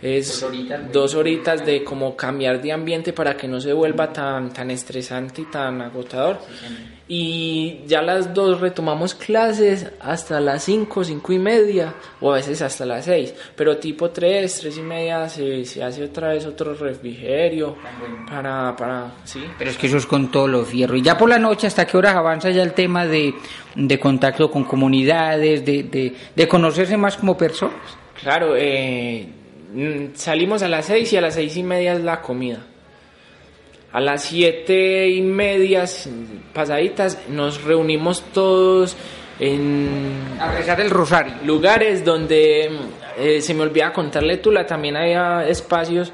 es 0.05 0.45
dos 0.91 1.15
horitas, 1.15 1.65
de 1.65 1.83
como 1.83 2.15
cambiar 2.15 2.61
de 2.61 2.71
ambiente 2.71 3.11
para 3.11 3.35
que 3.35 3.47
no 3.47 3.59
se 3.59 3.73
vuelva 3.73 4.13
tan, 4.13 4.53
tan 4.53 4.69
estresante 4.69 5.41
y 5.41 5.45
tan 5.45 5.81
agotador. 5.81 6.37
y 7.07 7.81
ya 7.87 8.01
las 8.01 8.33
dos 8.33 8.61
retomamos 8.61 9.15
clases 9.15 9.87
hasta 9.99 10.39
las 10.39 10.63
cinco, 10.63 11.03
cinco 11.03 11.33
y 11.33 11.39
media, 11.39 11.95
o 12.21 12.31
a 12.31 12.35
veces 12.35 12.61
hasta 12.61 12.85
las 12.85 13.05
seis, 13.05 13.33
pero 13.55 13.77
tipo 13.77 14.11
tres, 14.11 14.59
tres 14.59 14.77
y 14.77 14.81
media 14.81 15.27
se, 15.27 15.65
se 15.65 15.83
hace 15.83 16.03
otra 16.03 16.29
vez 16.29 16.45
otro 16.45 16.75
refrigerio 16.75 17.75
para, 18.29 18.75
para, 18.75 19.11
sí. 19.23 19.43
Pero 19.57 19.71
es 19.71 19.77
que 19.77 19.87
eso 19.87 19.97
es 19.97 20.05
con 20.05 20.29
todo 20.29 20.47
lo 20.47 20.63
fierro. 20.63 20.95
Y 20.95 21.01
ya 21.01 21.17
por 21.17 21.29
la 21.29 21.39
noche, 21.39 21.65
¿hasta 21.65 21.87
qué 21.87 21.97
horas 21.97 22.15
avanza 22.15 22.51
ya 22.51 22.61
el 22.61 22.73
tema 22.73 23.07
de, 23.07 23.33
de 23.75 23.99
contacto 23.99 24.51
con 24.51 24.65
comunidades, 24.65 25.65
de, 25.65 25.83
de, 25.83 26.13
de 26.35 26.47
conocerse 26.47 26.95
más 26.95 27.17
como 27.17 27.35
personas? 27.35 27.75
Claro, 28.21 28.55
eh 28.55 29.27
salimos 30.13 30.63
a 30.63 30.67
las 30.67 30.85
seis 30.85 31.11
y 31.13 31.17
a 31.17 31.21
las 31.21 31.35
seis 31.35 31.55
y 31.57 31.63
media 31.63 31.93
es 31.93 32.01
la 32.01 32.21
comida. 32.21 32.59
A 33.91 34.01
las 34.01 34.23
siete 34.23 35.07
y 35.09 35.21
media 35.21 35.85
pasaditas 36.53 37.17
nos 37.29 37.63
reunimos 37.63 38.23
todos 38.33 38.97
en... 39.39 40.37
A 40.39 40.51
rezar 40.51 40.81
el 40.81 40.89
rosario. 40.89 41.33
Lugares 41.45 42.03
donde, 42.03 42.69
eh, 43.17 43.41
se 43.41 43.53
me 43.53 43.63
olvida 43.63 43.93
contarle 43.93 44.37
Tula, 44.37 44.65
también 44.65 44.97
había 44.97 45.47
espacios 45.47 46.11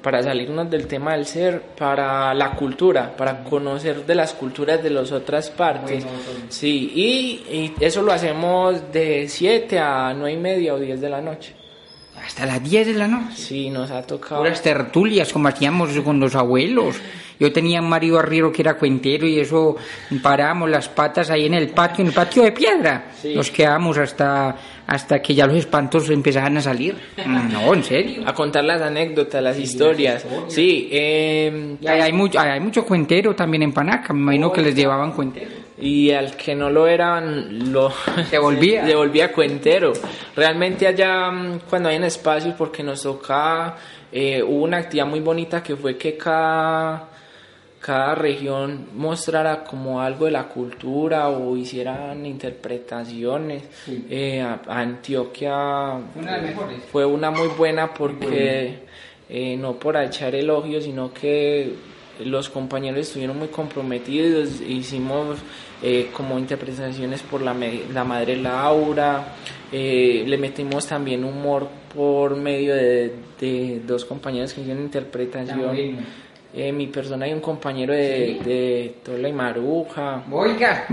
para 0.00 0.22
salirnos 0.22 0.70
del 0.70 0.86
tema 0.86 1.12
del 1.12 1.26
ser, 1.26 1.60
para 1.76 2.32
la 2.34 2.52
cultura, 2.52 3.14
para 3.16 3.44
conocer 3.44 4.06
de 4.06 4.14
las 4.14 4.32
culturas 4.32 4.82
de 4.82 4.90
las 4.90 5.12
otras 5.12 5.50
partes. 5.50 6.06
Sí, 6.48 6.92
y, 6.94 7.54
y, 7.54 7.74
eso 7.80 8.02
lo 8.02 8.12
hacemos 8.12 8.92
de 8.92 9.28
7 9.28 9.78
a 9.78 10.14
9 10.14 10.32
y 10.32 10.36
media 10.40 10.74
o 10.74 10.78
10 10.78 11.00
de 11.00 11.10
la 11.10 11.20
noche. 11.20 11.61
Hasta 12.24 12.46
las 12.46 12.62
10 12.62 12.86
de 12.86 12.94
la 12.94 13.08
noche. 13.08 13.36
Sí, 13.36 13.70
nos 13.70 13.90
ha 13.90 14.02
tocado. 14.02 14.44
Las 14.44 14.62
tertulias, 14.62 15.32
como 15.32 15.48
hacíamos 15.48 15.90
con 16.00 16.20
los 16.20 16.34
abuelos. 16.34 16.96
Yo 17.40 17.52
tenía 17.52 17.80
un 17.80 17.88
marido 17.88 18.20
arriero 18.20 18.52
que 18.52 18.62
era 18.62 18.74
cuentero 18.74 19.26
y 19.26 19.40
eso 19.40 19.74
parábamos 20.22 20.70
las 20.70 20.88
patas 20.88 21.28
ahí 21.30 21.46
en 21.46 21.54
el 21.54 21.70
patio, 21.70 22.02
en 22.02 22.08
el 22.08 22.14
patio 22.14 22.44
de 22.44 22.52
piedra. 22.52 23.06
Nos 23.34 23.50
quedamos 23.50 23.98
hasta, 23.98 24.56
hasta 24.86 25.20
que 25.20 25.34
ya 25.34 25.46
los 25.48 25.56
espantos 25.56 26.08
empezaban 26.10 26.56
a 26.58 26.60
salir. 26.60 26.96
No, 27.26 27.74
en 27.74 27.82
serio. 27.82 28.22
A 28.24 28.32
contar 28.32 28.64
las 28.64 28.80
anécdotas, 28.80 29.42
las 29.42 29.58
historias. 29.58 30.24
Sí, 30.48 30.88
eh, 30.92 31.76
hay, 31.86 32.00
hay, 32.00 32.12
mucho, 32.12 32.38
hay 32.38 32.60
mucho 32.60 32.84
cuentero 32.84 33.34
también 33.34 33.64
en 33.64 33.72
Panaca. 33.72 34.12
Me 34.12 34.20
imagino 34.20 34.52
que 34.52 34.62
les 34.62 34.74
llevaban 34.74 35.12
cuentero 35.12 35.61
y 35.82 36.12
al 36.12 36.36
que 36.36 36.54
no 36.54 36.70
lo 36.70 36.86
eran 36.86 37.72
lo 37.72 37.92
devolvía 38.30 38.84
devolvía 38.84 39.32
cuentero. 39.34 39.92
Realmente 40.36 40.86
allá 40.86 41.30
mm, 41.30 41.60
cuando 41.68 41.88
hay 41.88 41.96
en 41.96 42.04
espacios 42.04 42.54
porque 42.56 42.84
nos 42.84 43.02
toca 43.02 43.76
eh, 44.12 44.42
hubo 44.42 44.62
una 44.64 44.78
actividad 44.78 45.06
muy 45.06 45.20
bonita 45.20 45.62
que 45.62 45.74
fue 45.74 45.98
que 45.98 46.16
cada 46.16 47.08
cada 47.80 48.14
región 48.14 48.90
mostrara 48.94 49.64
como 49.64 50.00
algo 50.00 50.26
de 50.26 50.30
la 50.30 50.44
cultura 50.44 51.28
o 51.30 51.56
hicieran 51.56 52.24
interpretaciones 52.24 53.64
eh, 54.08 54.46
Antioquia. 54.68 55.98
Fue 56.92 57.04
una 57.04 57.32
muy 57.32 57.48
buena 57.48 57.92
porque 57.92 58.84
eh, 59.28 59.56
no 59.56 59.72
por 59.72 59.96
echar 59.96 60.32
elogios 60.36 60.84
sino 60.84 61.12
que 61.12 61.74
los 62.24 62.48
compañeros 62.50 63.00
estuvieron 63.00 63.38
muy 63.38 63.48
comprometidos 63.48 64.60
hicimos 64.60 65.38
eh, 65.82 66.10
como 66.16 66.38
interpretaciones 66.38 67.22
por 67.22 67.42
la, 67.42 67.56
la 67.92 68.04
madre 68.04 68.36
Laura, 68.36 69.34
eh, 69.72 70.24
le 70.26 70.38
metimos 70.38 70.86
también 70.86 71.24
humor 71.24 71.68
por 71.94 72.36
medio 72.36 72.74
de, 72.74 73.14
de 73.40 73.80
dos 73.86 74.04
compañeros 74.04 74.52
que 74.52 74.60
hicieron 74.60 74.82
interpretación. 74.82 75.98
Eh, 76.54 76.70
mi 76.70 76.86
persona 76.88 77.26
y 77.26 77.32
un 77.32 77.40
compañero 77.40 77.94
de, 77.94 78.38
de 78.44 78.96
Tola 79.02 79.26
y 79.26 79.32
Maruja. 79.32 80.22
Oiga, 80.30 80.84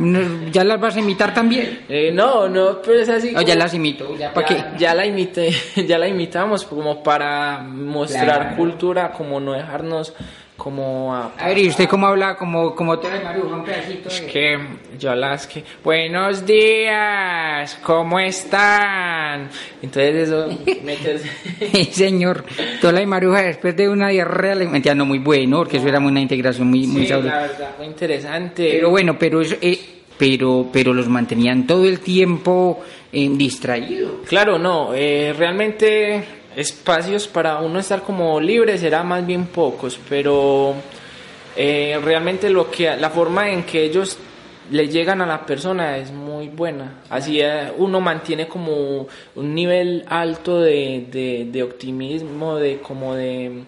¿ya 0.49 0.63
las 0.63 0.79
vas 0.79 0.95
a 0.95 1.01
imitar 1.01 1.33
también? 1.33 1.81
Eh, 1.89 2.13
no, 2.13 2.47
no, 2.47 2.81
pero 2.81 3.01
es 3.01 3.09
así. 3.09 3.35
O 3.35 3.41
ya 3.41 3.55
las 3.55 3.73
imito, 3.73 4.15
¿ya 4.15 4.33
para 4.33 4.47
qué? 4.47 4.63
Ya 4.77 4.95
la 4.95 5.05
imité, 5.05 5.51
ya 5.85 5.97
la 5.97 6.07
imitamos 6.07 6.63
como 6.63 7.03
para 7.03 7.59
mostrar 7.59 8.55
cultura, 8.55 9.11
como 9.11 9.41
no 9.41 9.51
dejarnos 9.51 10.13
como 10.59 11.15
a, 11.15 11.31
a 11.37 11.47
ver, 11.47 11.57
¿y 11.57 11.69
usted 11.69 11.87
cómo 11.87 12.05
habla? 12.05 12.35
Como, 12.35 12.75
como 12.75 12.99
todo 12.99 13.11
el 13.13 13.23
Maruja, 13.23 13.55
un 13.55 13.63
pedacito. 13.63 14.09
Es 14.09 14.21
que 14.21 14.59
yo 14.99 15.15
las 15.15 15.47
que, 15.47 15.63
buenos 15.83 16.45
días, 16.45 17.79
¿cómo 17.81 18.19
están? 18.19 19.49
Entonces 19.81 20.27
eso, 20.27 20.49
señor, 21.91 22.43
Tola 22.81 23.01
y 23.01 23.05
Maruja 23.05 23.41
después 23.41 23.75
de 23.75 23.87
una 23.87 24.09
diarrea 24.09 24.55
le 24.55 24.95
no 24.95 25.05
muy 25.05 25.19
bueno, 25.19 25.59
porque 25.59 25.77
eso 25.77 25.87
era 25.87 25.99
una 25.99 26.19
integración 26.19 26.67
muy, 26.67 26.85
muy 26.85 27.05
sí, 27.05 27.13
la 27.13 27.19
verdad, 27.19 27.71
muy 27.77 27.87
interesante. 27.87 28.69
Pero 28.73 28.89
bueno, 28.89 29.17
pero 29.17 29.41
eso, 29.41 29.55
eh, 29.61 29.79
pero, 30.17 30.67
pero 30.73 30.93
los 30.93 31.07
mantenían 31.07 31.65
todo 31.65 31.85
el 31.85 32.01
tiempo 32.01 32.83
eh, 33.13 33.29
distraídos. 33.31 34.27
Claro, 34.27 34.59
no, 34.59 34.93
eh, 34.93 35.33
realmente 35.37 36.38
espacios 36.55 37.27
para 37.27 37.59
uno 37.59 37.79
estar 37.79 38.01
como 38.01 38.39
libre 38.39 38.77
será 38.77 39.03
más 39.03 39.25
bien 39.25 39.47
pocos, 39.47 39.99
pero 40.09 40.75
eh, 41.55 41.99
realmente 42.03 42.49
lo 42.49 42.69
que 42.69 42.95
la 42.95 43.09
forma 43.09 43.49
en 43.49 43.63
que 43.63 43.83
ellos 43.83 44.17
le 44.71 44.87
llegan 44.87 45.21
a 45.21 45.25
la 45.25 45.45
persona 45.45 45.97
es 45.97 46.11
muy 46.11 46.49
buena. 46.49 47.01
Así 47.09 47.39
eh, 47.41 47.71
uno 47.77 47.99
mantiene 47.99 48.47
como 48.47 49.07
un 49.35 49.55
nivel 49.55 50.05
alto 50.07 50.61
de, 50.61 51.47
de, 51.51 51.63
optimismo, 51.63 52.55
de 52.55 52.79
como 52.79 53.15
de, 53.15 53.65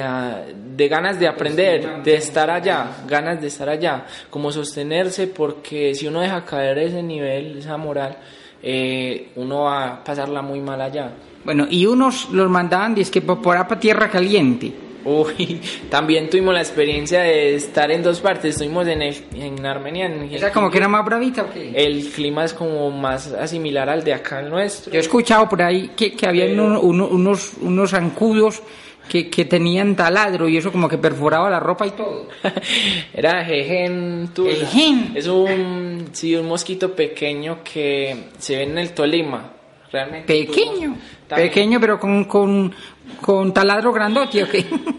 ah, 0.00 0.42
de, 0.54 0.88
ganas 0.88 1.18
de 1.18 1.26
aprender, 1.26 2.02
de 2.02 2.14
estar 2.14 2.50
allá, 2.50 2.98
ganas 3.06 3.40
de 3.40 3.48
estar 3.48 3.68
allá, 3.68 4.06
como 4.30 4.52
sostenerse, 4.52 5.26
porque 5.26 5.94
si 5.94 6.06
uno 6.06 6.20
deja 6.20 6.44
caer 6.44 6.78
ese 6.78 7.02
nivel, 7.02 7.58
esa 7.58 7.76
moral, 7.76 8.16
eh, 8.62 9.30
uno 9.36 9.62
va 9.62 9.86
a 9.86 10.04
pasarla 10.04 10.42
muy 10.42 10.60
mal 10.60 10.80
allá. 10.80 11.12
Bueno, 11.48 11.66
y 11.70 11.86
unos 11.86 12.28
los 12.30 12.50
mandaban, 12.50 12.94
dice 12.94 13.10
que 13.10 13.22
por 13.22 13.40
para 13.40 13.66
tierra 13.80 14.10
caliente. 14.10 14.70
Uy, 15.02 15.58
también 15.90 16.28
tuvimos 16.28 16.52
la 16.52 16.60
experiencia 16.60 17.22
de 17.22 17.54
estar 17.54 17.90
en 17.90 18.02
dos 18.02 18.20
partes. 18.20 18.50
Estuvimos 18.50 18.86
en, 18.86 19.00
en 19.00 19.64
Armenia. 19.64 20.04
En 20.04 20.24
¿Esa 20.24 20.52
como 20.52 20.70
que 20.70 20.76
era 20.76 20.88
más 20.88 21.02
bravita 21.06 21.44
o 21.44 21.50
qué? 21.50 21.72
El 21.74 22.10
clima 22.10 22.44
es 22.44 22.52
como 22.52 22.90
más 22.90 23.34
similar 23.46 23.88
al 23.88 24.04
de 24.04 24.12
acá 24.12 24.40
el 24.40 24.50
nuestro. 24.50 24.92
Yo 24.92 24.98
he 24.98 25.00
escuchado 25.00 25.48
por 25.48 25.62
ahí 25.62 25.92
que, 25.96 26.12
que 26.12 26.26
había 26.26 26.44
unos, 26.44 27.54
unos 27.62 27.90
zancudos 27.92 28.62
que, 29.08 29.30
que, 29.30 29.46
tenían 29.46 29.96
taladro 29.96 30.50
y 30.50 30.58
eso 30.58 30.70
como 30.70 30.86
que 30.86 30.98
perforaba 30.98 31.48
la 31.48 31.60
ropa 31.60 31.86
y 31.86 31.92
todo. 31.92 32.28
Era 33.14 33.42
jejen. 33.42 34.32
¿Jejen? 34.36 35.12
Es 35.14 35.26
un, 35.26 36.10
sí, 36.12 36.36
un 36.36 36.46
mosquito 36.46 36.94
pequeño 36.94 37.60
que 37.64 38.24
se 38.36 38.54
ve 38.54 38.64
en 38.64 38.76
el 38.76 38.92
Tolima. 38.92 39.52
Realmente. 39.90 40.26
Pequeño. 40.26 40.94
Pequeño, 41.36 41.80
pero 41.80 41.98
con, 41.98 42.24
con, 42.24 42.74
con 43.20 43.52
taladro 43.52 43.92
grandote. 43.92 44.46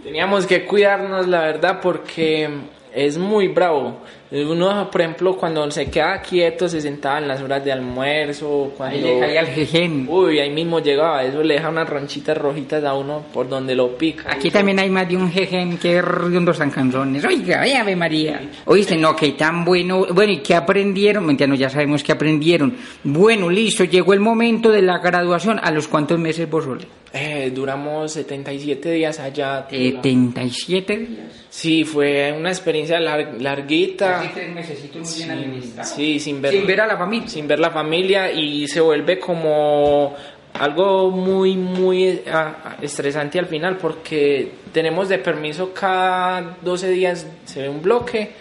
Teníamos 0.03 0.45
que 0.45 0.65
cuidarnos, 0.65 1.27
la 1.27 1.41
verdad, 1.41 1.79
porque 1.81 2.49
es 2.93 3.17
muy 3.17 3.47
bravo. 3.47 4.01
Uno, 4.31 4.91
por 4.91 5.01
ejemplo, 5.01 5.35
cuando 5.35 5.69
se 5.71 5.89
queda 5.89 6.21
quieto, 6.21 6.69
se 6.69 6.79
sentaba 6.81 7.17
en 7.17 7.27
las 7.27 7.41
horas 7.41 7.65
de 7.65 7.71
almuerzo, 7.71 8.73
cuando... 8.77 8.95
Ahí 8.95 9.03
le 9.03 9.19
caía 9.19 9.41
el 9.41 9.47
jejen. 9.47 10.05
Uy, 10.07 10.37
ahí 10.37 10.51
mismo 10.51 10.79
llegaba, 10.79 11.23
eso 11.23 11.41
le 11.41 11.55
deja 11.55 11.69
unas 11.69 11.89
ronchitas 11.89 12.37
rojitas 12.37 12.83
a 12.83 12.93
uno 12.93 13.23
por 13.33 13.49
donde 13.49 13.73
lo 13.73 13.97
pica. 13.97 14.31
Aquí 14.31 14.51
también 14.51 14.77
hay 14.77 14.89
más 14.91 15.09
de 15.09 15.17
un 15.17 15.31
jejen 15.31 15.79
que 15.79 15.99
riendo 15.99 16.53
San 16.53 16.69
Canzones. 16.69 17.25
Oiga, 17.25 17.61
ay, 17.61 17.73
Ave 17.73 17.95
María. 17.95 18.39
Oíste, 18.65 18.95
no, 18.97 19.15
que 19.15 19.31
tan 19.31 19.65
bueno. 19.65 20.05
Bueno, 20.13 20.31
¿y 20.31 20.37
qué 20.37 20.53
aprendieron? 20.53 21.25
Mentira, 21.25 21.47
no, 21.47 21.55
ya 21.55 21.71
sabemos 21.71 22.03
que 22.03 22.11
aprendieron. 22.11 22.75
Bueno, 23.03 23.49
listo, 23.49 23.83
llegó 23.83 24.13
el 24.13 24.19
momento 24.19 24.69
de 24.69 24.83
la 24.83 24.99
graduación. 24.99 25.59
¿A 25.63 25.71
los 25.71 25.87
cuántos 25.87 26.19
meses 26.19 26.47
vos 26.47 26.67
Ole? 26.67 26.85
Eh, 27.11 27.51
duramos 27.53 28.11
77 28.13 28.91
días 28.91 29.19
allá. 29.19 29.67
Eh, 29.71 29.91
77 30.01 30.97
días. 30.97 31.19
Sí, 31.49 31.83
fue 31.83 32.31
una 32.37 32.49
experiencia 32.49 32.99
lar- 32.99 33.39
larguita. 33.39 34.19
Casi 34.19 34.27
tres 34.29 34.53
mesecitos 34.53 35.17
muy 35.25 35.35
bien 35.35 35.61
Sí, 35.83 35.95
sí, 35.95 36.19
sin 36.19 36.41
ver, 36.41 36.51
Sin 36.53 36.67
ver 36.67 36.81
a 36.81 36.87
la 36.87 36.97
familia. 36.97 37.27
sin 37.27 37.47
ver 37.47 37.59
la 37.59 37.71
familia 37.71 38.31
y 38.31 38.67
se 38.67 38.79
vuelve 38.81 39.17
como 39.19 40.15
algo 40.53 41.09
muy, 41.09 41.55
muy 41.55 42.21
ah, 42.31 42.75
estresante 42.81 43.39
al 43.39 43.47
final 43.47 43.77
porque 43.77 44.51
tenemos 44.71 45.09
de 45.09 45.17
permiso 45.17 45.73
cada 45.73 46.57
12 46.61 46.89
días, 46.89 47.25
se 47.45 47.63
ve 47.63 47.69
un 47.69 47.81
bloque, 47.81 48.31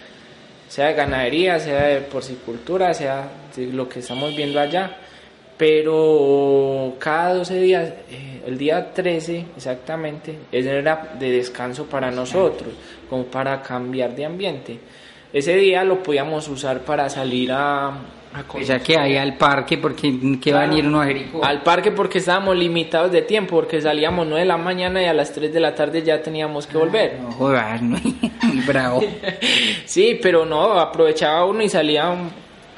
sea 0.67 0.87
de 0.87 0.93
ganadería, 0.93 1.59
sea 1.59 1.85
de 1.87 2.01
porcicultura, 2.01 2.93
sea 2.93 3.29
de 3.55 3.67
lo 3.67 3.89
que 3.89 3.99
estamos 3.99 4.35
viendo 4.35 4.59
allá, 4.59 4.97
pero 5.59 6.93
cada 6.99 7.33
12 7.33 7.59
días, 7.59 7.89
eh, 8.09 8.43
el 8.47 8.57
día 8.57 8.93
13 8.93 9.45
exactamente, 9.57 10.39
ese 10.53 10.77
era 10.77 11.15
de 11.19 11.31
descanso 11.31 11.85
para 11.85 12.09
nosotros, 12.09 12.69
como 13.09 13.25
para 13.25 13.61
cambiar 13.61 14.15
de 14.15 14.23
ambiente. 14.23 14.79
Ese 15.33 15.57
día 15.57 15.83
lo 15.83 16.01
podíamos 16.01 16.47
usar 16.47 16.79
para 16.79 17.09
salir 17.09 17.51
a, 17.51 17.87
a 17.87 18.45
O 18.53 18.63
sea 18.63 18.79
que 18.79 18.97
ahí 18.97 19.17
al 19.17 19.35
parque, 19.35 19.77
porque 19.77 20.39
que 20.41 20.53
va 20.53 20.63
a 20.63 20.65
venir 20.65 20.87
uno 20.87 21.01
a 21.01 21.05
Jericó. 21.07 21.43
al 21.43 21.61
parque 21.61 21.91
porque 21.91 22.19
estábamos 22.19 22.55
limitados 22.55 23.11
de 23.11 23.23
tiempo, 23.23 23.57
porque 23.57 23.81
salíamos 23.81 24.27
9 24.27 24.39
de 24.39 24.47
la 24.47 24.57
mañana 24.57 25.01
y 25.01 25.07
a 25.07 25.13
las 25.13 25.33
3 25.33 25.51
de 25.51 25.59
la 25.59 25.75
tarde 25.75 26.03
ya 26.03 26.21
teníamos 26.21 26.67
que 26.67 26.77
volver. 26.77 27.19
No 27.21 27.33
jodas, 27.33 27.81
no, 27.81 27.97
bravo. 28.65 29.01
Sí, 29.83 30.17
pero 30.21 30.45
no, 30.45 30.79
aprovechaba 30.79 31.43
uno 31.43 31.61
y 31.63 31.67
salía 31.67 32.15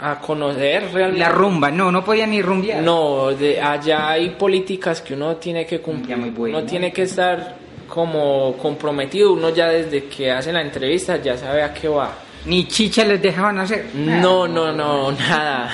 a 0.01 0.19
conocer 0.19 0.89
realmente. 0.91 1.19
La 1.19 1.29
rumba, 1.29 1.69
no, 1.69 1.91
no 1.91 2.03
podía 2.03 2.25
ni 2.25 2.41
rumbear. 2.41 2.81
No, 2.81 3.31
de 3.31 3.61
allá 3.61 4.09
hay 4.09 4.31
políticas 4.31 5.01
que 5.01 5.13
uno 5.13 5.35
tiene 5.35 5.65
que 5.65 5.79
cumplir. 5.79 6.17
Muy 6.17 6.31
bueno. 6.31 6.57
Uno 6.57 6.67
tiene 6.67 6.91
que 6.91 7.03
estar 7.03 7.55
como 7.87 8.57
comprometido. 8.57 9.33
Uno 9.33 9.49
ya 9.49 9.69
desde 9.69 10.05
que 10.05 10.31
hace 10.31 10.51
la 10.51 10.61
entrevista 10.61 11.21
ya 11.21 11.37
sabe 11.37 11.61
a 11.61 11.71
qué 11.71 11.87
va. 11.87 12.11
Ni 12.43 12.67
chicha 12.67 13.05
les 13.05 13.21
dejaban 13.21 13.59
hacer. 13.59 13.91
No, 13.93 14.47
no, 14.47 14.71
no, 14.71 15.11
nada. 15.11 15.69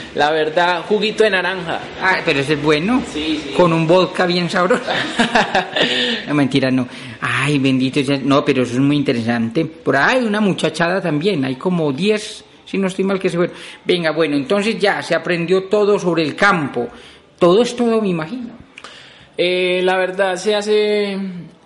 La 0.14 0.30
verdad, 0.30 0.82
juguito 0.86 1.24
de 1.24 1.30
naranja. 1.30 1.80
Ah, 2.02 2.18
pero 2.22 2.40
ese 2.40 2.52
es 2.52 2.62
bueno. 2.62 3.02
Sí, 3.10 3.40
sí. 3.42 3.54
Con 3.56 3.72
un 3.72 3.86
vodka 3.86 4.26
bien 4.26 4.50
sabroso. 4.50 4.84
no, 6.28 6.34
mentira, 6.34 6.70
no. 6.70 6.86
Ay, 7.22 7.58
bendito. 7.58 8.00
No, 8.24 8.44
pero 8.44 8.64
eso 8.64 8.74
es 8.74 8.80
muy 8.80 8.96
interesante. 8.96 9.64
Por 9.64 9.96
ahí 9.96 10.18
hay 10.18 10.26
una 10.26 10.42
muchachada 10.42 11.00
también. 11.00 11.42
Hay 11.46 11.54
como 11.54 11.90
10, 11.90 12.44
si 12.70 12.78
no 12.78 12.86
estoy 12.86 13.04
mal 13.04 13.18
que 13.18 13.28
se 13.28 13.36
fueron. 13.36 13.56
Venga, 13.84 14.12
bueno, 14.12 14.36
entonces 14.36 14.78
ya 14.78 15.02
se 15.02 15.16
aprendió 15.16 15.64
todo 15.64 15.98
sobre 15.98 16.22
el 16.22 16.36
campo. 16.36 16.86
Todo 17.36 17.62
es 17.62 17.74
todo, 17.74 18.00
me 18.00 18.08
imagino. 18.08 18.50
Eh, 19.36 19.80
la 19.82 19.96
verdad 19.96 20.36
se 20.36 20.54
hace, 20.54 21.18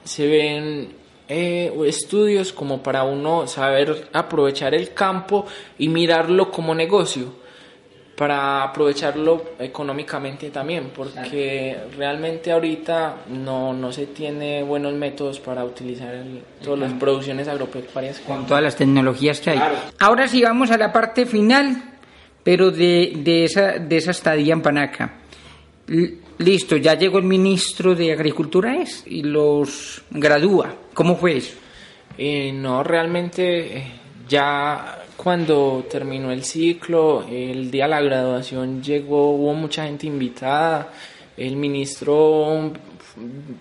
se 0.03 0.27
ven 0.27 0.95
eh, 1.29 1.71
estudios 1.87 2.55
como 2.55 2.83
para 2.83 3.05
uno 3.05 3.47
saber 3.47 4.09
aprovechar 4.15 4.75
el 4.75 4.95
campo 4.95 5.45
y 5.79 5.89
mirarlo 5.89 6.51
como 6.51 6.75
negocio, 6.75 7.35
para 8.17 8.63
aprovecharlo 8.63 9.43
económicamente 9.59 10.51
también, 10.51 10.91
porque 10.95 11.77
realmente 11.97 12.53
ahorita 12.53 13.25
no, 13.31 13.73
no 13.73 13.91
se 13.93 14.07
tiene 14.07 14.63
buenos 14.63 14.93
métodos 14.95 15.41
para 15.41 15.65
utilizar 15.65 16.15
el- 16.15 16.43
todas 16.63 16.79
las 16.79 16.93
producciones 16.93 17.49
agropecuarias. 17.49 18.21
Con 18.21 18.47
todas 18.47 18.63
las 18.63 18.77
tecnologías 18.77 19.41
que 19.41 19.51
hay. 19.51 19.57
Claro. 19.59 19.75
Ahora 19.99 20.29
sí 20.29 20.43
vamos 20.43 20.71
a 20.71 20.79
la 20.79 20.93
parte 20.93 21.27
final, 21.27 21.83
pero 22.45 22.71
de, 22.71 23.15
de, 23.17 23.45
esa, 23.45 23.73
de 23.79 23.97
esa 23.97 24.13
estadía 24.13 24.53
en 24.53 24.63
Panaca. 24.63 25.15
Listo, 26.39 26.77
ya 26.77 26.95
llegó 26.95 27.19
el 27.19 27.25
ministro 27.25 27.95
de 27.95 28.13
Agricultura 28.13 28.77
es 28.77 29.05
y 29.07 29.23
los 29.23 30.03
gradúa. 30.11 30.75
¿Cómo 30.95 31.17
fue 31.17 31.37
eso? 31.37 31.55
Eh, 32.19 32.53
no, 32.53 32.83
realmente 32.83 33.79
eh, 33.79 33.93
ya 34.29 35.04
cuando 35.17 35.85
terminó 35.91 36.31
el 36.33 36.45
ciclo, 36.45 37.25
el 37.31 37.71
día 37.71 37.85
de 37.85 37.91
la 37.91 38.01
graduación 38.03 38.83
llegó, 38.83 39.31
hubo 39.31 39.55
mucha 39.55 39.85
gente 39.85 40.07
invitada, 40.07 40.89
el 41.37 41.57
ministro 41.57 42.73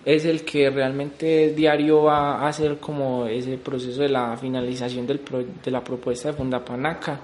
es 0.03 0.25
el 0.25 0.43
que 0.43 0.69
realmente 0.71 1.53
diario 1.53 2.03
va 2.03 2.39
a 2.39 2.47
hacer 2.47 2.77
como 2.77 3.27
ese 3.27 3.57
proceso 3.57 4.01
de 4.01 4.09
la 4.09 4.35
finalización 4.35 5.05
del 5.05 5.19
pro- 5.19 5.43
de 5.63 5.71
la 5.71 5.83
propuesta 5.83 6.29
de 6.29 6.33
Fundapanaca, 6.37 7.19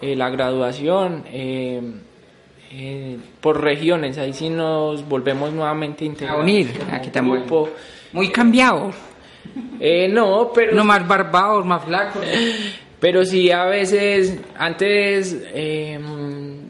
eh, 0.00 0.14
la 0.14 0.30
graduación. 0.30 1.24
eh, 1.26 1.80
eh, 2.72 3.16
por 3.40 3.60
regiones, 3.62 4.18
ahí 4.18 4.32
sí 4.32 4.48
nos 4.50 5.08
volvemos 5.08 5.52
nuevamente 5.52 6.04
a 6.04 6.08
integrar 6.08 6.36
A 6.36 6.40
unir, 6.40 6.68
aquí 6.90 7.10
grupo. 7.14 7.68
Muy 8.12 8.28
cambiados, 8.30 8.94
Eh, 9.78 10.08
no, 10.08 10.50
pero 10.54 10.74
no 10.74 10.84
más 10.84 11.06
barbados, 11.06 11.64
más 11.64 11.84
flacos. 11.84 12.22
pero 13.00 13.24
sí, 13.24 13.50
a 13.50 13.64
veces, 13.66 14.38
antes, 14.56 15.36
eh, 15.52 15.98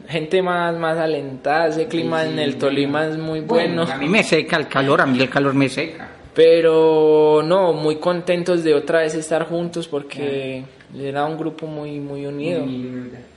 gente 0.07 0.41
más, 0.41 0.77
más 0.77 0.97
alentada, 0.97 1.67
ese 1.67 1.87
clima 1.87 2.25
en 2.25 2.39
el 2.39 2.57
Tolima 2.57 3.07
es 3.07 3.17
muy 3.17 3.41
bueno, 3.41 3.83
a 3.83 3.97
mí 3.97 4.09
me 4.09 4.23
seca 4.23 4.57
el 4.57 4.67
calor, 4.67 5.01
a 5.01 5.05
mí 5.05 5.19
el 5.19 5.29
calor 5.29 5.53
me 5.53 5.69
seca. 5.69 6.09
pero 6.33 7.41
no, 7.43 7.73
muy 7.73 7.95
contentos 7.95 8.63
de 8.63 8.73
otra 8.73 8.99
vez 8.99 9.15
estar 9.15 9.47
juntos 9.47 9.87
porque 9.87 10.63
era 10.95 11.25
un 11.25 11.37
grupo 11.37 11.65
muy, 11.67 11.99
muy 11.99 12.25
unido. 12.25 12.65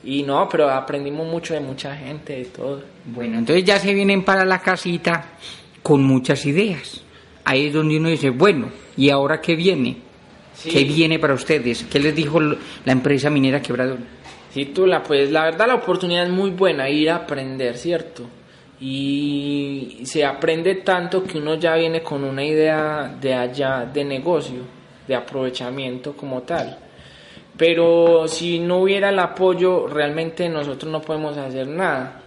Y 0.03 0.23
no, 0.23 0.49
pero 0.49 0.71
aprendimos 0.71 1.27
mucho 1.27 1.55
de 1.55 1.61
mucha 1.61 1.97
gente, 1.97 2.35
de 2.35 2.45
todo. 2.47 2.83
Bueno, 3.07 3.39
entonces 3.39 3.65
ya 3.65 3.79
se 3.79 3.95
vienen 3.95 4.25
para 4.25 4.45
la 4.45 4.61
casita 4.61 5.25
con 5.83 6.03
muchas 6.03 6.45
ideas. 6.47 7.03
Ahí 7.45 7.67
es 7.67 7.73
donde 7.73 7.97
uno 7.97 8.09
dice, 8.09 8.31
bueno, 8.31 8.69
¿y 8.97 9.11
ahora 9.11 9.41
qué 9.41 9.57
viene? 9.57 9.97
¿Qué 10.63 10.85
viene 10.85 11.19
para 11.19 11.35
ustedes? 11.35 11.85
¿Qué 11.85 11.99
les 11.99 12.15
dijo 12.15 12.41
la 12.41 12.93
empresa 12.93 13.31
minera 13.31 13.63
Quebradón? 13.63 14.05
Sí, 14.51 14.67
Tula, 14.67 15.03
pues 15.03 15.31
la 15.31 15.45
verdad 15.45 15.69
la 15.69 15.77
oportunidad 15.77 16.25
es 16.25 16.31
muy 16.31 16.51
buena 16.51 16.89
ir 16.89 17.11
a 17.11 17.17
aprender, 17.17 17.77
¿cierto? 17.77 18.25
Y 18.81 20.01
se 20.05 20.25
aprende 20.25 20.77
tanto 20.77 21.23
que 21.23 21.39
uno 21.39 21.55
ya 21.55 21.77
viene 21.77 22.03
con 22.03 22.25
una 22.25 22.45
idea 22.45 23.15
de 23.21 23.35
allá 23.35 23.85
de 23.85 24.05
negocio, 24.05 24.63
de 25.07 25.15
aprovechamiento 25.15 26.17
como 26.17 26.43
tal. 26.43 26.79
Pero 27.57 28.27
si 28.27 28.59
no 28.59 28.79
hubiera 28.79 29.11
el 29.11 29.19
apoyo, 29.19 29.87
realmente 29.87 30.49
nosotros 30.49 30.91
no 30.91 31.01
podemos 31.01 31.37
hacer 31.37 31.69
nada. 31.69 32.23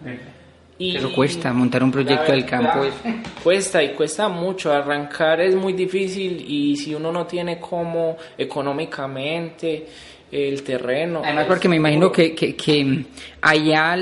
Y 0.84 0.98
Eso 0.98 1.14
cuesta, 1.14 1.54
montar 1.54 1.82
un 1.82 1.92
proyecto 1.92 2.32
del 2.34 2.46
campo. 2.46 2.82
Verdad, 2.82 2.94
es... 3.06 3.42
Cuesta 3.42 3.82
y 3.82 3.94
cuesta 3.94 4.28
mucho, 4.28 4.72
arrancar 4.72 5.40
es 5.40 5.56
muy 5.56 5.72
difícil 5.72 6.44
y 6.46 6.76
si 6.76 6.94
uno 6.94 7.10
no 7.10 7.26
tiene 7.26 7.58
como 7.58 8.18
económicamente 8.38 9.88
el 10.30 10.62
terreno. 10.64 11.22
Además, 11.24 11.46
porque 11.48 11.70
me 11.70 11.78
imagino 11.78 12.12
que, 12.12 12.36
que, 12.36 12.54
que 12.56 13.06
allá 13.40 13.98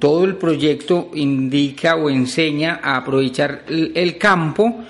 todo 0.00 0.24
el 0.24 0.34
proyecto 0.36 1.10
indica 1.14 1.94
o 1.94 2.10
enseña 2.10 2.80
a 2.82 2.96
aprovechar 2.96 3.62
el, 3.68 3.92
el 3.94 4.18
campo 4.18 4.84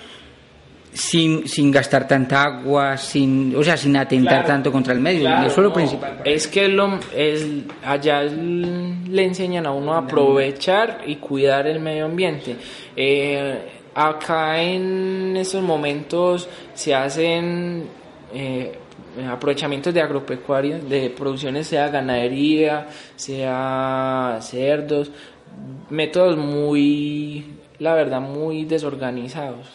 sin, 0.99 1.47
sin 1.47 1.71
gastar 1.71 2.09
tanta 2.09 2.43
agua, 2.43 2.97
sin, 2.97 3.55
o 3.55 3.63
sea, 3.63 3.77
sin 3.77 3.97
atentar 3.97 4.39
Claro, 4.39 4.49
tanto 4.49 4.73
contra 4.73 4.93
el 4.93 5.01
medio. 5.01 5.21
claro, 5.21 5.47
Eso 5.47 5.53
es 5.53 5.63
lo 5.63 5.69
no, 5.69 5.75
principal. 5.75 6.21
Es 6.25 6.49
que 6.49 6.67
lo, 6.69 6.99
es, 7.15 7.47
allá 7.85 8.23
le 8.25 9.25
enseñan 9.25 9.67
a 9.67 9.71
uno 9.71 9.95
a 9.95 9.99
aprovechar 9.99 11.03
y 11.07 11.17
cuidar 11.17 11.69
el 11.69 11.79
medio 11.79 12.07
ambiente. 12.07 12.57
Eh, 12.97 13.61
acá 13.95 14.61
en 14.61 15.37
estos 15.37 15.63
momentos 15.63 16.49
se 16.75 16.93
hacen 16.97 17.85
eh, 18.35 18.73
aprovechamientos 19.31 19.95
de 19.95 20.03
agropecuarias, 20.03 20.89
de 20.89 21.11
producciones, 21.11 21.69
sea 21.69 21.89
ganadería, 21.91 22.89
sea 23.15 24.39
cerdos, 24.41 25.13
métodos 25.91 26.37
muy, 26.37 27.45
la 27.79 27.95
verdad, 27.95 28.21
muy 28.21 28.65
desorganizados. 28.65 29.69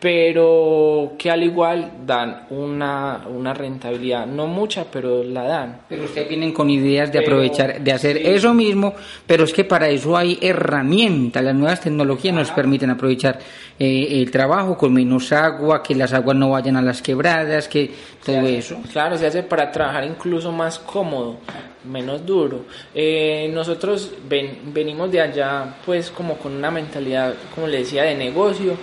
Pero 0.00 1.12
que 1.18 1.30
al 1.30 1.42
igual 1.42 1.92
dan 2.06 2.46
una, 2.48 3.26
una 3.28 3.52
rentabilidad, 3.52 4.26
no 4.26 4.46
mucha, 4.46 4.86
pero 4.90 5.22
la 5.22 5.42
dan. 5.42 5.80
Pero 5.90 6.04
ustedes 6.04 6.28
vienen 6.28 6.52
con 6.52 6.70
ideas 6.70 7.12
de 7.12 7.18
aprovechar, 7.18 7.82
de 7.82 7.92
hacer 7.92 8.16
eso 8.16 8.54
mismo, 8.54 8.94
pero 9.26 9.44
es 9.44 9.52
que 9.52 9.64
para 9.64 9.88
eso 9.88 10.16
hay 10.16 10.38
herramientas, 10.40 11.44
las 11.44 11.54
nuevas 11.54 11.80
tecnologías 11.82 12.34
nos 12.34 12.50
permiten 12.50 12.88
aprovechar 12.88 13.38
eh, 13.78 14.22
el 14.22 14.30
trabajo 14.30 14.78
con 14.78 14.94
menos 14.94 15.32
agua, 15.32 15.82
que 15.82 15.94
las 15.94 16.14
aguas 16.14 16.36
no 16.36 16.50
vayan 16.50 16.76
a 16.76 16.82
las 16.82 17.02
quebradas, 17.02 17.68
que 17.68 17.90
todo 18.24 18.40
eso. 18.46 18.80
Claro, 18.92 19.18
se 19.18 19.26
hace 19.26 19.42
para 19.42 19.70
trabajar 19.70 20.04
incluso 20.04 20.50
más 20.50 20.78
cómodo, 20.78 21.36
menos 21.84 22.24
duro. 22.24 22.64
Eh, 22.94 23.50
nosotros 23.52 24.12
venimos 24.28 25.10
de 25.10 25.20
allá 25.20 25.76
pues 25.84 26.10
como 26.10 26.36
con 26.36 26.52
una 26.52 26.70
mentalidad, 26.70 27.34
como 27.54 27.66
le 27.66 27.78
decía, 27.78 28.04
de 28.04 28.14
negocio, 28.14 28.74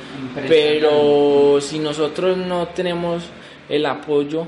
pero 0.47 1.59
si 1.61 1.79
nosotros 1.79 2.37
no 2.37 2.67
tenemos 2.69 3.23
el 3.69 3.85
apoyo, 3.85 4.47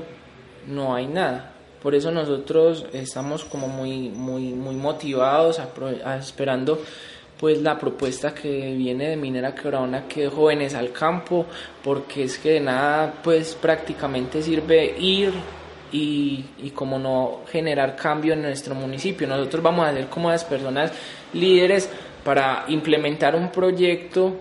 no 0.66 0.94
hay 0.94 1.06
nada. 1.06 1.52
Por 1.82 1.94
eso 1.94 2.10
nosotros 2.10 2.84
estamos 2.92 3.44
como 3.44 3.66
muy, 3.66 4.10
muy, 4.10 4.52
muy 4.52 4.74
motivados, 4.74 5.60
esperando 6.18 6.82
pues 7.38 7.62
la 7.62 7.78
propuesta 7.78 8.34
que 8.34 8.74
viene 8.74 9.08
de 9.08 9.16
Minera 9.16 9.54
Quebradona 9.54 10.06
que 10.06 10.28
jóvenes 10.28 10.74
al 10.74 10.92
campo 10.92 11.46
porque 11.82 12.24
es 12.24 12.36
que 12.36 12.50
de 12.50 12.60
nada 12.60 13.14
pues 13.24 13.54
prácticamente 13.54 14.42
sirve 14.42 14.94
ir 14.98 15.32
y, 15.92 16.44
y 16.62 16.70
como 16.70 16.98
no 16.98 17.40
generar 17.50 17.96
cambio 17.96 18.34
en 18.34 18.42
nuestro 18.42 18.74
municipio 18.74 19.26
nosotros 19.26 19.62
vamos 19.62 19.86
a 19.86 19.92
ser 19.92 20.06
como 20.06 20.30
las 20.30 20.44
personas 20.44 20.92
líderes 21.32 21.90
para 22.24 22.64
implementar 22.68 23.34
un 23.34 23.50
proyecto 23.50 24.36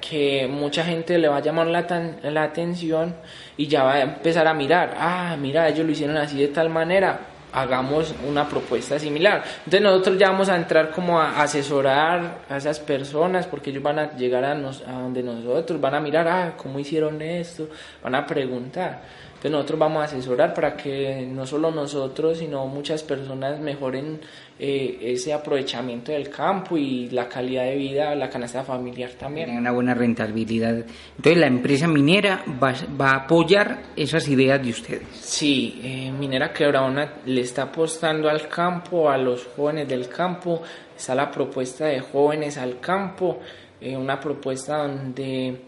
que 0.00 0.48
mucha 0.48 0.84
gente 0.84 1.16
le 1.16 1.28
va 1.28 1.36
a 1.36 1.40
llamar 1.40 1.68
la, 1.68 1.86
la 2.22 2.42
atención 2.42 3.14
y 3.56 3.68
ya 3.68 3.84
va 3.84 3.94
a 3.94 4.00
empezar 4.02 4.46
a 4.46 4.52
mirar, 4.52 4.96
ah, 4.98 5.36
mira, 5.40 5.68
ellos 5.68 5.86
lo 5.86 5.92
hicieron 5.92 6.16
así 6.16 6.38
de 6.38 6.48
tal 6.48 6.68
manera, 6.68 7.20
hagamos 7.52 8.14
una 8.26 8.48
propuesta 8.48 8.98
similar. 8.98 9.44
Entonces 9.58 9.82
nosotros 9.82 10.18
ya 10.18 10.30
vamos 10.30 10.48
a 10.48 10.56
entrar 10.56 10.90
como 10.90 11.20
a 11.20 11.40
asesorar 11.40 12.38
a 12.48 12.56
esas 12.56 12.80
personas 12.80 13.46
porque 13.46 13.70
ellos 13.70 13.82
van 13.82 13.98
a 13.98 14.16
llegar 14.16 14.44
a, 14.44 14.54
nos, 14.54 14.82
a 14.82 14.92
donde 14.92 15.22
nosotros, 15.22 15.80
van 15.80 15.94
a 15.94 16.00
mirar, 16.00 16.26
ah, 16.26 16.54
¿cómo 16.56 16.78
hicieron 16.78 17.22
esto? 17.22 17.68
Van 18.02 18.14
a 18.14 18.26
preguntar. 18.26 19.02
Entonces 19.42 19.58
nosotros 19.58 19.80
vamos 19.80 20.02
a 20.02 20.04
asesorar 20.04 20.54
para 20.54 20.76
que 20.76 21.26
no 21.28 21.44
solo 21.44 21.72
nosotros, 21.72 22.38
sino 22.38 22.64
muchas 22.68 23.02
personas 23.02 23.58
mejoren 23.58 24.20
eh, 24.56 25.00
ese 25.02 25.32
aprovechamiento 25.32 26.12
del 26.12 26.30
campo 26.30 26.78
y 26.78 27.10
la 27.10 27.28
calidad 27.28 27.64
de 27.64 27.74
vida, 27.74 28.14
la 28.14 28.30
canasta 28.30 28.62
familiar 28.62 29.10
también. 29.18 29.50
una 29.50 29.72
buena 29.72 29.94
rentabilidad. 29.94 30.84
Entonces 31.16 31.36
la 31.36 31.48
empresa 31.48 31.88
minera 31.88 32.44
va, 32.62 32.72
a 33.00 33.16
apoyar 33.16 33.82
esas 33.96 34.28
ideas 34.28 34.62
de 34.62 34.70
ustedes. 34.70 35.08
Sí, 35.10 35.80
eh, 35.82 36.12
Minera 36.16 36.52
Quebradona 36.52 37.14
le 37.26 37.40
está 37.40 37.62
apostando 37.62 38.28
al 38.28 38.46
campo, 38.46 39.10
a 39.10 39.18
los 39.18 39.48
jóvenes 39.56 39.88
del 39.88 40.08
campo. 40.08 40.62
Está 40.96 41.16
la 41.16 41.28
propuesta 41.28 41.86
de 41.86 41.98
jóvenes 41.98 42.58
al 42.58 42.78
campo, 42.78 43.40
eh, 43.80 43.96
una 43.96 44.20
propuesta 44.20 44.86
donde 44.86 45.62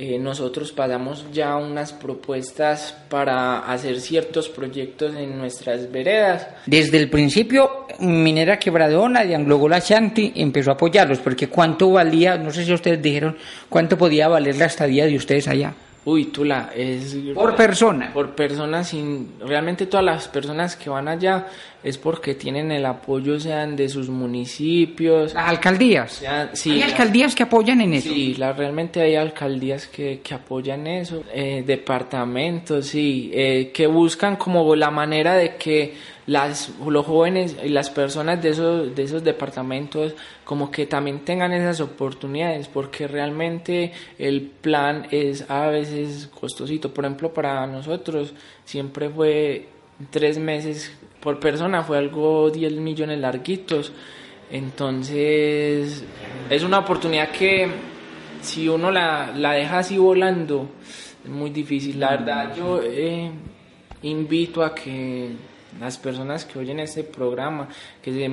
eh, 0.00 0.16
nosotros 0.16 0.70
pasamos 0.70 1.24
ya 1.32 1.56
unas 1.56 1.92
propuestas 1.92 2.96
para 3.08 3.58
hacer 3.58 4.00
ciertos 4.00 4.48
proyectos 4.48 5.16
en 5.16 5.36
nuestras 5.36 5.90
veredas. 5.90 6.46
Desde 6.66 6.98
el 6.98 7.10
principio, 7.10 7.88
Minera 7.98 8.60
Quebradona 8.60 9.24
de 9.24 9.34
Anglogola 9.34 9.80
Shanti 9.80 10.34
empezó 10.36 10.70
a 10.70 10.74
apoyarlos, 10.74 11.18
porque 11.18 11.48
cuánto 11.48 11.90
valía, 11.90 12.38
no 12.38 12.52
sé 12.52 12.64
si 12.64 12.72
ustedes 12.72 13.02
dijeron, 13.02 13.36
cuánto 13.68 13.98
podía 13.98 14.28
valer 14.28 14.54
la 14.54 14.66
estadía 14.66 15.04
de 15.04 15.16
ustedes 15.16 15.48
allá. 15.48 15.74
Uy, 16.08 16.24
Tula, 16.26 16.70
es... 16.74 17.14
Por 17.34 17.54
persona. 17.54 18.10
Por 18.14 18.30
persona, 18.30 18.82
sin... 18.82 19.34
Realmente 19.40 19.84
todas 19.84 20.06
las 20.06 20.26
personas 20.26 20.74
que 20.74 20.88
van 20.88 21.06
allá 21.06 21.48
es 21.82 21.98
porque 21.98 22.34
tienen 22.34 22.72
el 22.72 22.86
apoyo, 22.86 23.38
sean 23.38 23.76
de 23.76 23.90
sus 23.90 24.08
municipios. 24.08 25.34
¿Las 25.34 25.50
alcaldías? 25.50 26.24
sí, 26.54 26.70
¿Hay 26.70 26.80
alcaldías 26.80 27.34
que 27.34 27.42
apoyan 27.42 27.82
en 27.82 27.92
eso? 27.92 28.08
Sí, 28.08 28.34
la, 28.36 28.54
realmente 28.54 29.02
hay 29.02 29.16
alcaldías 29.16 29.86
que, 29.86 30.20
que 30.24 30.32
apoyan 30.32 30.86
eso. 30.86 31.24
Eh, 31.30 31.62
departamentos, 31.66 32.86
sí, 32.86 33.30
eh, 33.34 33.70
que 33.74 33.86
buscan 33.86 34.36
como 34.36 34.74
la 34.74 34.90
manera 34.90 35.34
de 35.34 35.56
que 35.56 35.92
las, 36.28 36.70
los 36.86 37.06
jóvenes 37.06 37.56
y 37.64 37.70
las 37.70 37.88
personas 37.88 38.40
de 38.42 38.50
esos, 38.50 38.94
de 38.94 39.02
esos 39.02 39.24
departamentos 39.24 40.14
como 40.44 40.70
que 40.70 40.84
también 40.86 41.20
tengan 41.20 41.54
esas 41.54 41.80
oportunidades, 41.80 42.68
porque 42.68 43.08
realmente 43.08 43.92
el 44.18 44.42
plan 44.42 45.06
es 45.10 45.50
a 45.50 45.68
veces 45.68 46.28
costosito. 46.38 46.92
Por 46.92 47.06
ejemplo, 47.06 47.32
para 47.32 47.66
nosotros 47.66 48.34
siempre 48.64 49.08
fue 49.08 49.68
tres 50.10 50.38
meses 50.38 50.92
por 51.20 51.40
persona, 51.40 51.82
fue 51.82 51.96
algo 51.96 52.50
10 52.50 52.74
millones 52.74 53.18
larguitos. 53.18 53.92
Entonces, 54.50 56.04
es 56.50 56.62
una 56.62 56.80
oportunidad 56.80 57.30
que 57.30 57.70
si 58.42 58.68
uno 58.68 58.90
la, 58.90 59.32
la 59.34 59.52
deja 59.52 59.78
así 59.78 59.96
volando, 59.96 60.68
es 61.24 61.30
muy 61.30 61.48
difícil. 61.48 61.98
La 61.98 62.10
verdad, 62.10 62.54
yo 62.54 62.82
eh, 62.82 63.30
invito 64.02 64.62
a 64.62 64.74
que 64.74 65.47
las 65.80 65.98
personas 65.98 66.44
que 66.44 66.58
oyen 66.58 66.80
este 66.80 67.04
programa, 67.04 67.68
que 68.02 68.12
se, 68.12 68.30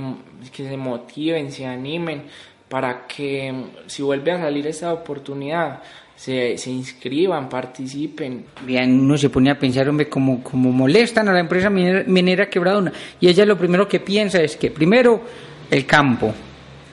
que 0.51 0.67
se 0.67 0.77
motiven, 0.77 1.51
se 1.51 1.65
animen, 1.65 2.23
para 2.69 3.05
que 3.07 3.53
si 3.87 4.01
vuelve 4.01 4.31
a 4.31 4.39
salir 4.39 4.65
esta 4.67 4.91
oportunidad, 4.91 5.81
se, 6.15 6.57
se 6.57 6.71
inscriban, 6.71 7.49
participen. 7.49 8.45
Bien, 8.65 8.99
uno 8.99 9.17
se 9.17 9.29
pone 9.29 9.51
a 9.51 9.59
pensar, 9.59 9.87
hombre, 9.87 10.09
como, 10.09 10.41
como 10.41 10.71
molestan 10.71 11.27
a 11.27 11.33
la 11.33 11.39
empresa 11.39 11.69
minera, 11.69 12.03
minera 12.07 12.49
quebradona. 12.49 12.91
Y 13.19 13.27
ella 13.27 13.45
lo 13.45 13.57
primero 13.57 13.87
que 13.87 13.99
piensa 13.99 14.41
es 14.41 14.55
que, 14.55 14.71
primero, 14.71 15.21
el 15.69 15.85
campo, 15.85 16.33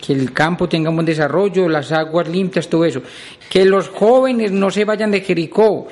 que 0.04 0.12
el 0.12 0.32
campo 0.32 0.68
tenga 0.68 0.90
un 0.90 0.96
buen 0.96 1.06
desarrollo, 1.06 1.68
las 1.68 1.92
aguas 1.92 2.28
limpias, 2.28 2.68
todo 2.68 2.84
eso. 2.84 3.02
Que 3.48 3.64
los 3.64 3.88
jóvenes 3.88 4.50
no 4.50 4.70
se 4.70 4.84
vayan 4.84 5.12
de 5.12 5.20
Jericó, 5.20 5.86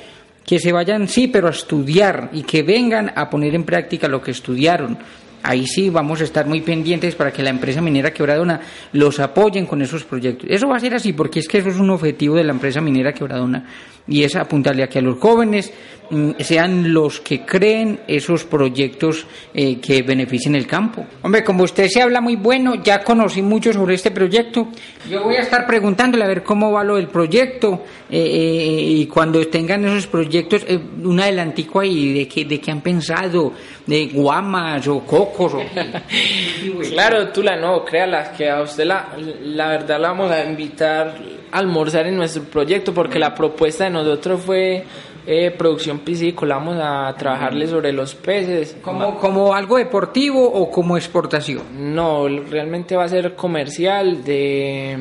que 0.45 0.59
se 0.59 0.71
vayan, 0.71 1.07
sí, 1.07 1.27
pero 1.27 1.47
a 1.47 1.51
estudiar 1.51 2.29
y 2.33 2.43
que 2.43 2.63
vengan 2.63 3.11
a 3.15 3.29
poner 3.29 3.55
en 3.55 3.63
práctica 3.63 4.07
lo 4.07 4.21
que 4.21 4.31
estudiaron. 4.31 4.97
Ahí 5.43 5.65
sí 5.65 5.89
vamos 5.89 6.21
a 6.21 6.23
estar 6.23 6.45
muy 6.45 6.61
pendientes 6.61 7.15
para 7.15 7.31
que 7.31 7.41
la 7.41 7.49
empresa 7.49 7.81
minera 7.81 8.13
Quebradona 8.13 8.61
los 8.93 9.19
apoyen 9.19 9.65
con 9.65 9.81
esos 9.81 10.03
proyectos. 10.03 10.47
Eso 10.49 10.67
va 10.67 10.77
a 10.77 10.79
ser 10.79 10.93
así 10.93 11.13
porque 11.13 11.39
es 11.39 11.47
que 11.47 11.57
eso 11.57 11.69
es 11.69 11.77
un 11.77 11.89
objetivo 11.89 12.35
de 12.35 12.43
la 12.43 12.51
empresa 12.51 12.79
minera 12.79 13.13
Quebradona 13.13 13.65
y 14.07 14.23
es 14.23 14.35
apuntarle 14.35 14.83
a 14.83 14.87
que 14.87 14.99
a 14.99 15.01
los 15.01 15.19
jóvenes 15.19 15.71
mm, 16.09 16.31
sean 16.39 16.93
los 16.93 17.19
que 17.21 17.45
creen 17.45 18.01
esos 18.07 18.43
proyectos 18.43 19.25
eh, 19.53 19.79
que 19.79 20.01
beneficien 20.01 20.55
el 20.55 20.67
campo. 20.67 21.05
Hombre, 21.21 21.43
como 21.43 21.63
usted 21.63 21.87
se 21.87 22.01
habla 22.01 22.21
muy 22.21 22.35
bueno, 22.35 22.75
ya 22.75 23.03
conocí 23.03 23.41
mucho 23.41 23.71
sobre 23.73 23.95
este 23.95 24.11
proyecto. 24.11 24.67
Yo 25.09 25.23
voy 25.23 25.35
a 25.35 25.41
estar 25.41 25.65
preguntándole 25.65 26.23
a 26.23 26.27
ver 26.27 26.43
cómo 26.43 26.71
va 26.71 26.83
lo 26.83 26.95
del 26.95 27.07
proyecto 27.07 27.83
eh, 28.09 28.19
eh, 28.19 28.81
y 28.81 29.05
cuando 29.07 29.45
tengan 29.47 29.85
esos 29.85 30.07
proyectos, 30.07 30.65
un 31.03 31.19
adelantico 31.19 31.79
ahí 31.79 32.13
de 32.13 32.27
qué 32.27 32.45
de 32.45 32.59
qué 32.59 32.71
han 32.71 32.81
pensado, 32.81 33.53
de 33.85 34.07
guamas 34.07 34.87
o 34.87 34.99
cocos. 35.01 35.53
O... 35.53 35.61
claro, 36.89 37.29
tú 37.29 37.43
la 37.43 37.55
no, 37.55 37.83
créala, 37.83 38.31
que 38.33 38.49
a 38.49 38.61
usted 38.61 38.85
la, 38.85 39.09
la 39.43 39.69
verdad 39.69 39.99
la 39.99 40.09
vamos 40.09 40.31
a 40.31 40.43
invitar 40.43 41.15
a 41.51 41.57
almorzar 41.59 42.07
en 42.07 42.15
nuestro 42.15 42.43
proyecto 42.43 42.93
porque 42.93 43.19
la 43.19 43.35
propuesta 43.35 43.85
de 43.85 43.89
nosotros 43.89 44.00
fue 44.37 44.83
eh, 45.25 45.51
producción 45.51 45.99
piscícola, 45.99 46.55
vamos 46.55 46.77
a 46.81 47.13
trabajarle 47.17 47.67
sobre 47.67 47.91
los 47.91 48.15
peces. 48.15 48.77
¿Como, 48.81 49.19
¿Como 49.19 49.53
algo 49.53 49.77
deportivo 49.77 50.43
o 50.43 50.71
como 50.71 50.97
exportación? 50.97 51.93
No, 51.93 52.27
realmente 52.27 52.95
va 52.95 53.03
a 53.03 53.09
ser 53.09 53.35
comercial, 53.35 54.23
de, 54.23 54.97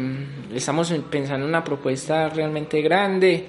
estamos 0.55 0.93
pensando 1.11 1.45
en 1.47 1.49
una 1.49 1.65
propuesta 1.65 2.29
realmente 2.29 2.83
grande, 2.83 3.47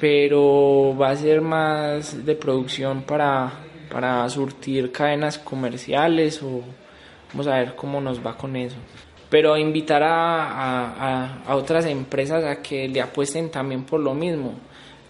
pero 0.00 0.96
va 0.96 1.10
a 1.10 1.16
ser 1.16 1.40
más 1.40 2.24
de 2.24 2.34
producción 2.34 3.02
para, 3.02 3.52
para 3.90 4.28
surtir 4.30 4.90
cadenas 4.90 5.38
comerciales 5.38 6.42
o 6.42 6.62
vamos 7.32 7.46
a 7.48 7.58
ver 7.58 7.74
cómo 7.74 8.00
nos 8.00 8.24
va 8.24 8.36
con 8.36 8.56
eso 8.56 8.76
pero 9.30 9.56
invitar 9.58 10.02
a, 10.02 11.42
a, 11.46 11.54
otras 11.56 11.84
empresas 11.86 12.44
a 12.44 12.62
que 12.62 12.88
le 12.88 13.00
apuesten 13.00 13.50
también 13.50 13.84
por 13.84 14.00
lo 14.00 14.14
mismo 14.14 14.54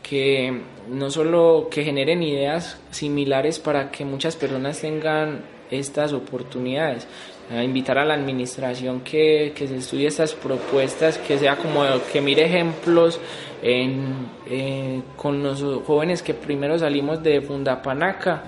que 0.08 0.62
no 0.88 1.10
solo 1.10 1.68
que 1.70 1.84
generen 1.84 2.22
ideas 2.22 2.80
similares 2.90 3.58
para 3.58 3.90
que 3.90 4.04
muchas 4.04 4.36
personas 4.36 4.80
tengan 4.80 5.42
estas 5.70 6.12
oportunidades, 6.12 7.06
a 7.50 7.62
invitar 7.62 7.98
a 7.98 8.04
la 8.04 8.14
administración 8.14 9.00
que, 9.00 9.52
que, 9.54 9.66
se 9.66 9.76
estudie 9.76 10.06
estas 10.06 10.34
propuestas, 10.34 11.18
que 11.18 11.38
sea 11.38 11.56
como 11.56 11.82
que 12.12 12.20
mire 12.20 12.44
ejemplos 12.44 13.20
en, 13.62 14.28
eh, 14.48 15.02
con 15.16 15.42
los 15.42 15.62
jóvenes 15.86 16.22
que 16.22 16.34
primero 16.34 16.78
salimos 16.78 17.22
de 17.22 17.40
Fundapanaca, 17.40 18.44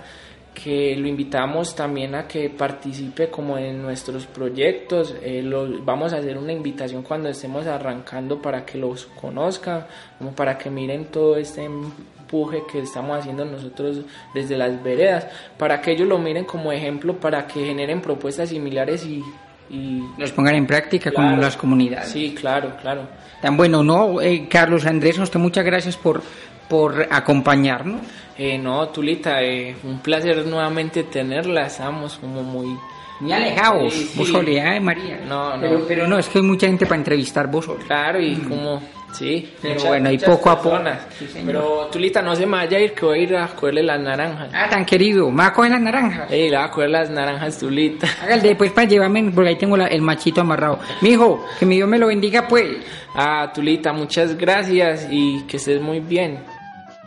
que 0.55 0.97
lo 0.97 1.07
invitamos 1.07 1.75
también 1.75 2.15
a 2.15 2.27
que 2.27 2.51
participe 2.51 3.31
como 3.31 3.57
en 3.57 3.81
nuestros 3.81 4.27
proyectos. 4.27 5.15
Eh, 5.23 5.43
lo, 5.43 5.83
vamos 5.83 6.13
a 6.13 6.17
hacer 6.17 6.37
una 6.37 6.53
invitación 6.53 7.03
cuando 7.03 7.29
estemos 7.29 7.67
arrancando 7.67 8.41
para 8.43 8.65
que 8.65 8.79
los 8.79 9.07
conozcan, 9.07 9.87
como 10.19 10.33
para 10.33 10.59
que 10.59 10.71
miren 10.71 11.07
todo 11.07 11.37
este 11.37 11.65
empuje 11.65 12.63
que 12.71 12.81
estamos 12.81 13.19
haciendo 13.19 13.45
nosotros 13.45 14.01
desde 14.35 14.57
las 14.57 14.83
veredas, 14.83 15.27
para 15.57 15.81
que 15.81 15.93
ellos 15.93 16.09
lo 16.09 16.19
miren 16.19 16.45
como 16.45 16.73
ejemplo, 16.73 17.19
para 17.19 17.47
que 17.47 17.65
generen 17.65 18.01
propuestas 18.01 18.49
similares 18.49 19.07
y... 19.07 19.23
y 19.71 20.03
los 20.19 20.33
pongan 20.33 20.57
en 20.57 20.67
práctica 20.67 21.13
con 21.13 21.41
las 21.41 21.57
comunidades. 21.57 22.09
Sí, 22.09 22.35
claro, 22.39 22.77
claro. 22.81 23.03
Tan 23.41 23.57
bueno, 23.57 23.83
¿no? 23.83 24.21
Eh, 24.21 24.47
Carlos 24.49 24.85
Andrés, 24.85 25.19
usted 25.19 25.41
muchas 25.41 25.65
gracias 25.65 25.97
por, 25.97 26.23
por 26.69 27.07
acompañarnos. 27.11 28.03
Eh, 28.43 28.57
no, 28.57 28.89
Tulita, 28.89 29.43
eh, 29.43 29.77
un 29.85 29.99
placer 29.99 30.47
nuevamente 30.47 31.03
tenerla, 31.03 31.67
estamos 31.67 32.17
como 32.17 32.43
muy... 32.43 32.75
Muy 33.21 33.33
alejados, 33.33 33.93
sí, 33.93 34.13
vos 34.17 34.47
de 34.47 34.81
María. 34.81 35.21
No, 35.29 35.59
no. 35.59 35.61
Pero, 35.61 35.85
pero, 35.87 36.09
no, 36.09 36.19
es 36.19 36.27
que 36.27 36.39
hay 36.39 36.45
mucha 36.45 36.67
gente 36.67 36.87
para 36.87 36.97
entrevistar 36.97 37.51
vos. 37.51 37.69
Claro, 37.87 38.19
y 38.19 38.37
como... 38.37 38.81
Sí, 39.13 39.53
pero 39.61 39.85
bueno, 39.85 40.11
y 40.11 40.17
poco 40.17 40.49
a 40.49 40.63
poco. 40.63 40.79
Sí, 41.19 41.27
pero 41.45 41.91
Tulita, 41.93 42.23
no 42.23 42.35
se 42.35 42.47
me 42.47 42.53
vaya 42.53 42.79
a 42.79 42.81
ir 42.81 42.95
que 42.95 43.05
voy 43.05 43.19
a 43.19 43.23
ir 43.23 43.37
a 43.37 43.49
cogerle 43.49 43.83
las 43.83 44.01
naranjas. 44.01 44.51
Ah, 44.55 44.71
tan 44.71 44.87
querido, 44.87 45.31
¿me 45.31 45.43
va 45.43 45.49
a 45.49 45.53
coger 45.53 45.73
las 45.73 45.83
naranjas? 45.83 46.31
Sí, 46.31 46.49
le 46.49 46.57
va 46.57 46.65
a 46.65 46.71
coger 46.71 46.89
las 46.89 47.11
naranjas, 47.11 47.59
Tulita. 47.59 48.09
Hágale 48.23 48.43
después 48.49 48.73
para 48.73 48.89
llevarme, 48.89 49.31
porque 49.35 49.51
ahí 49.51 49.57
tengo 49.57 49.77
la, 49.77 49.89
el 49.89 50.01
machito 50.01 50.41
amarrado. 50.41 50.79
Mijo, 51.03 51.45
que 51.59 51.67
mi 51.67 51.77
Dios 51.77 51.89
me 51.91 51.99
lo 51.99 52.07
bendiga, 52.07 52.49
pues. 52.49 52.79
Ah, 53.15 53.51
Tulita, 53.53 53.93
muchas 53.93 54.39
gracias 54.39 55.09
y 55.11 55.43
que 55.43 55.59
estés 55.59 55.79
muy 55.83 56.01
bien. 56.01 56.39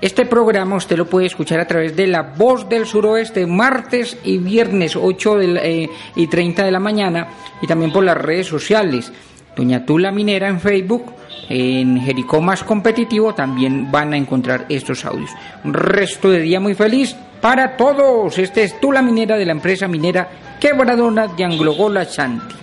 Este 0.03 0.25
programa 0.25 0.75
usted 0.75 0.97
lo 0.97 1.05
puede 1.05 1.27
escuchar 1.27 1.61
a 1.61 1.65
través 1.65 1.95
de 1.95 2.07
La 2.07 2.23
Voz 2.23 2.67
del 2.67 2.85
Suroeste, 2.85 3.47
martes 3.47 4.17
y 4.25 4.37
viernes 4.37 4.97
8 4.97 5.35
de 5.37 5.47
la, 5.47 5.63
eh, 5.63 5.89
y 6.17 6.27
30 6.27 6.65
de 6.65 6.71
la 6.71 6.81
mañana, 6.81 7.29
y 7.61 7.67
también 7.67 7.93
por 7.93 8.03
las 8.03 8.17
redes 8.17 8.47
sociales. 8.47 9.13
Doña 9.55 9.85
Tula 9.85 10.11
Minera 10.11 10.49
en 10.49 10.59
Facebook, 10.59 11.05
en 11.47 12.01
Jericó 12.01 12.41
Más 12.41 12.65
Competitivo 12.65 13.33
también 13.33 13.89
van 13.93 14.11
a 14.11 14.17
encontrar 14.17 14.65
estos 14.67 15.05
audios. 15.05 15.31
Un 15.63 15.73
resto 15.73 16.29
de 16.29 16.41
día 16.41 16.59
muy 16.59 16.73
feliz 16.73 17.15
para 17.39 17.77
todos. 17.77 18.37
Este 18.37 18.63
es 18.63 18.77
Tula 18.81 19.01
Minera 19.01 19.37
de 19.37 19.45
la 19.45 19.53
empresa 19.53 19.87
minera 19.87 20.27
Quebradona 20.59 21.27
de 21.27 21.45
Anglogola 21.45 22.03
Santi. 22.03 22.62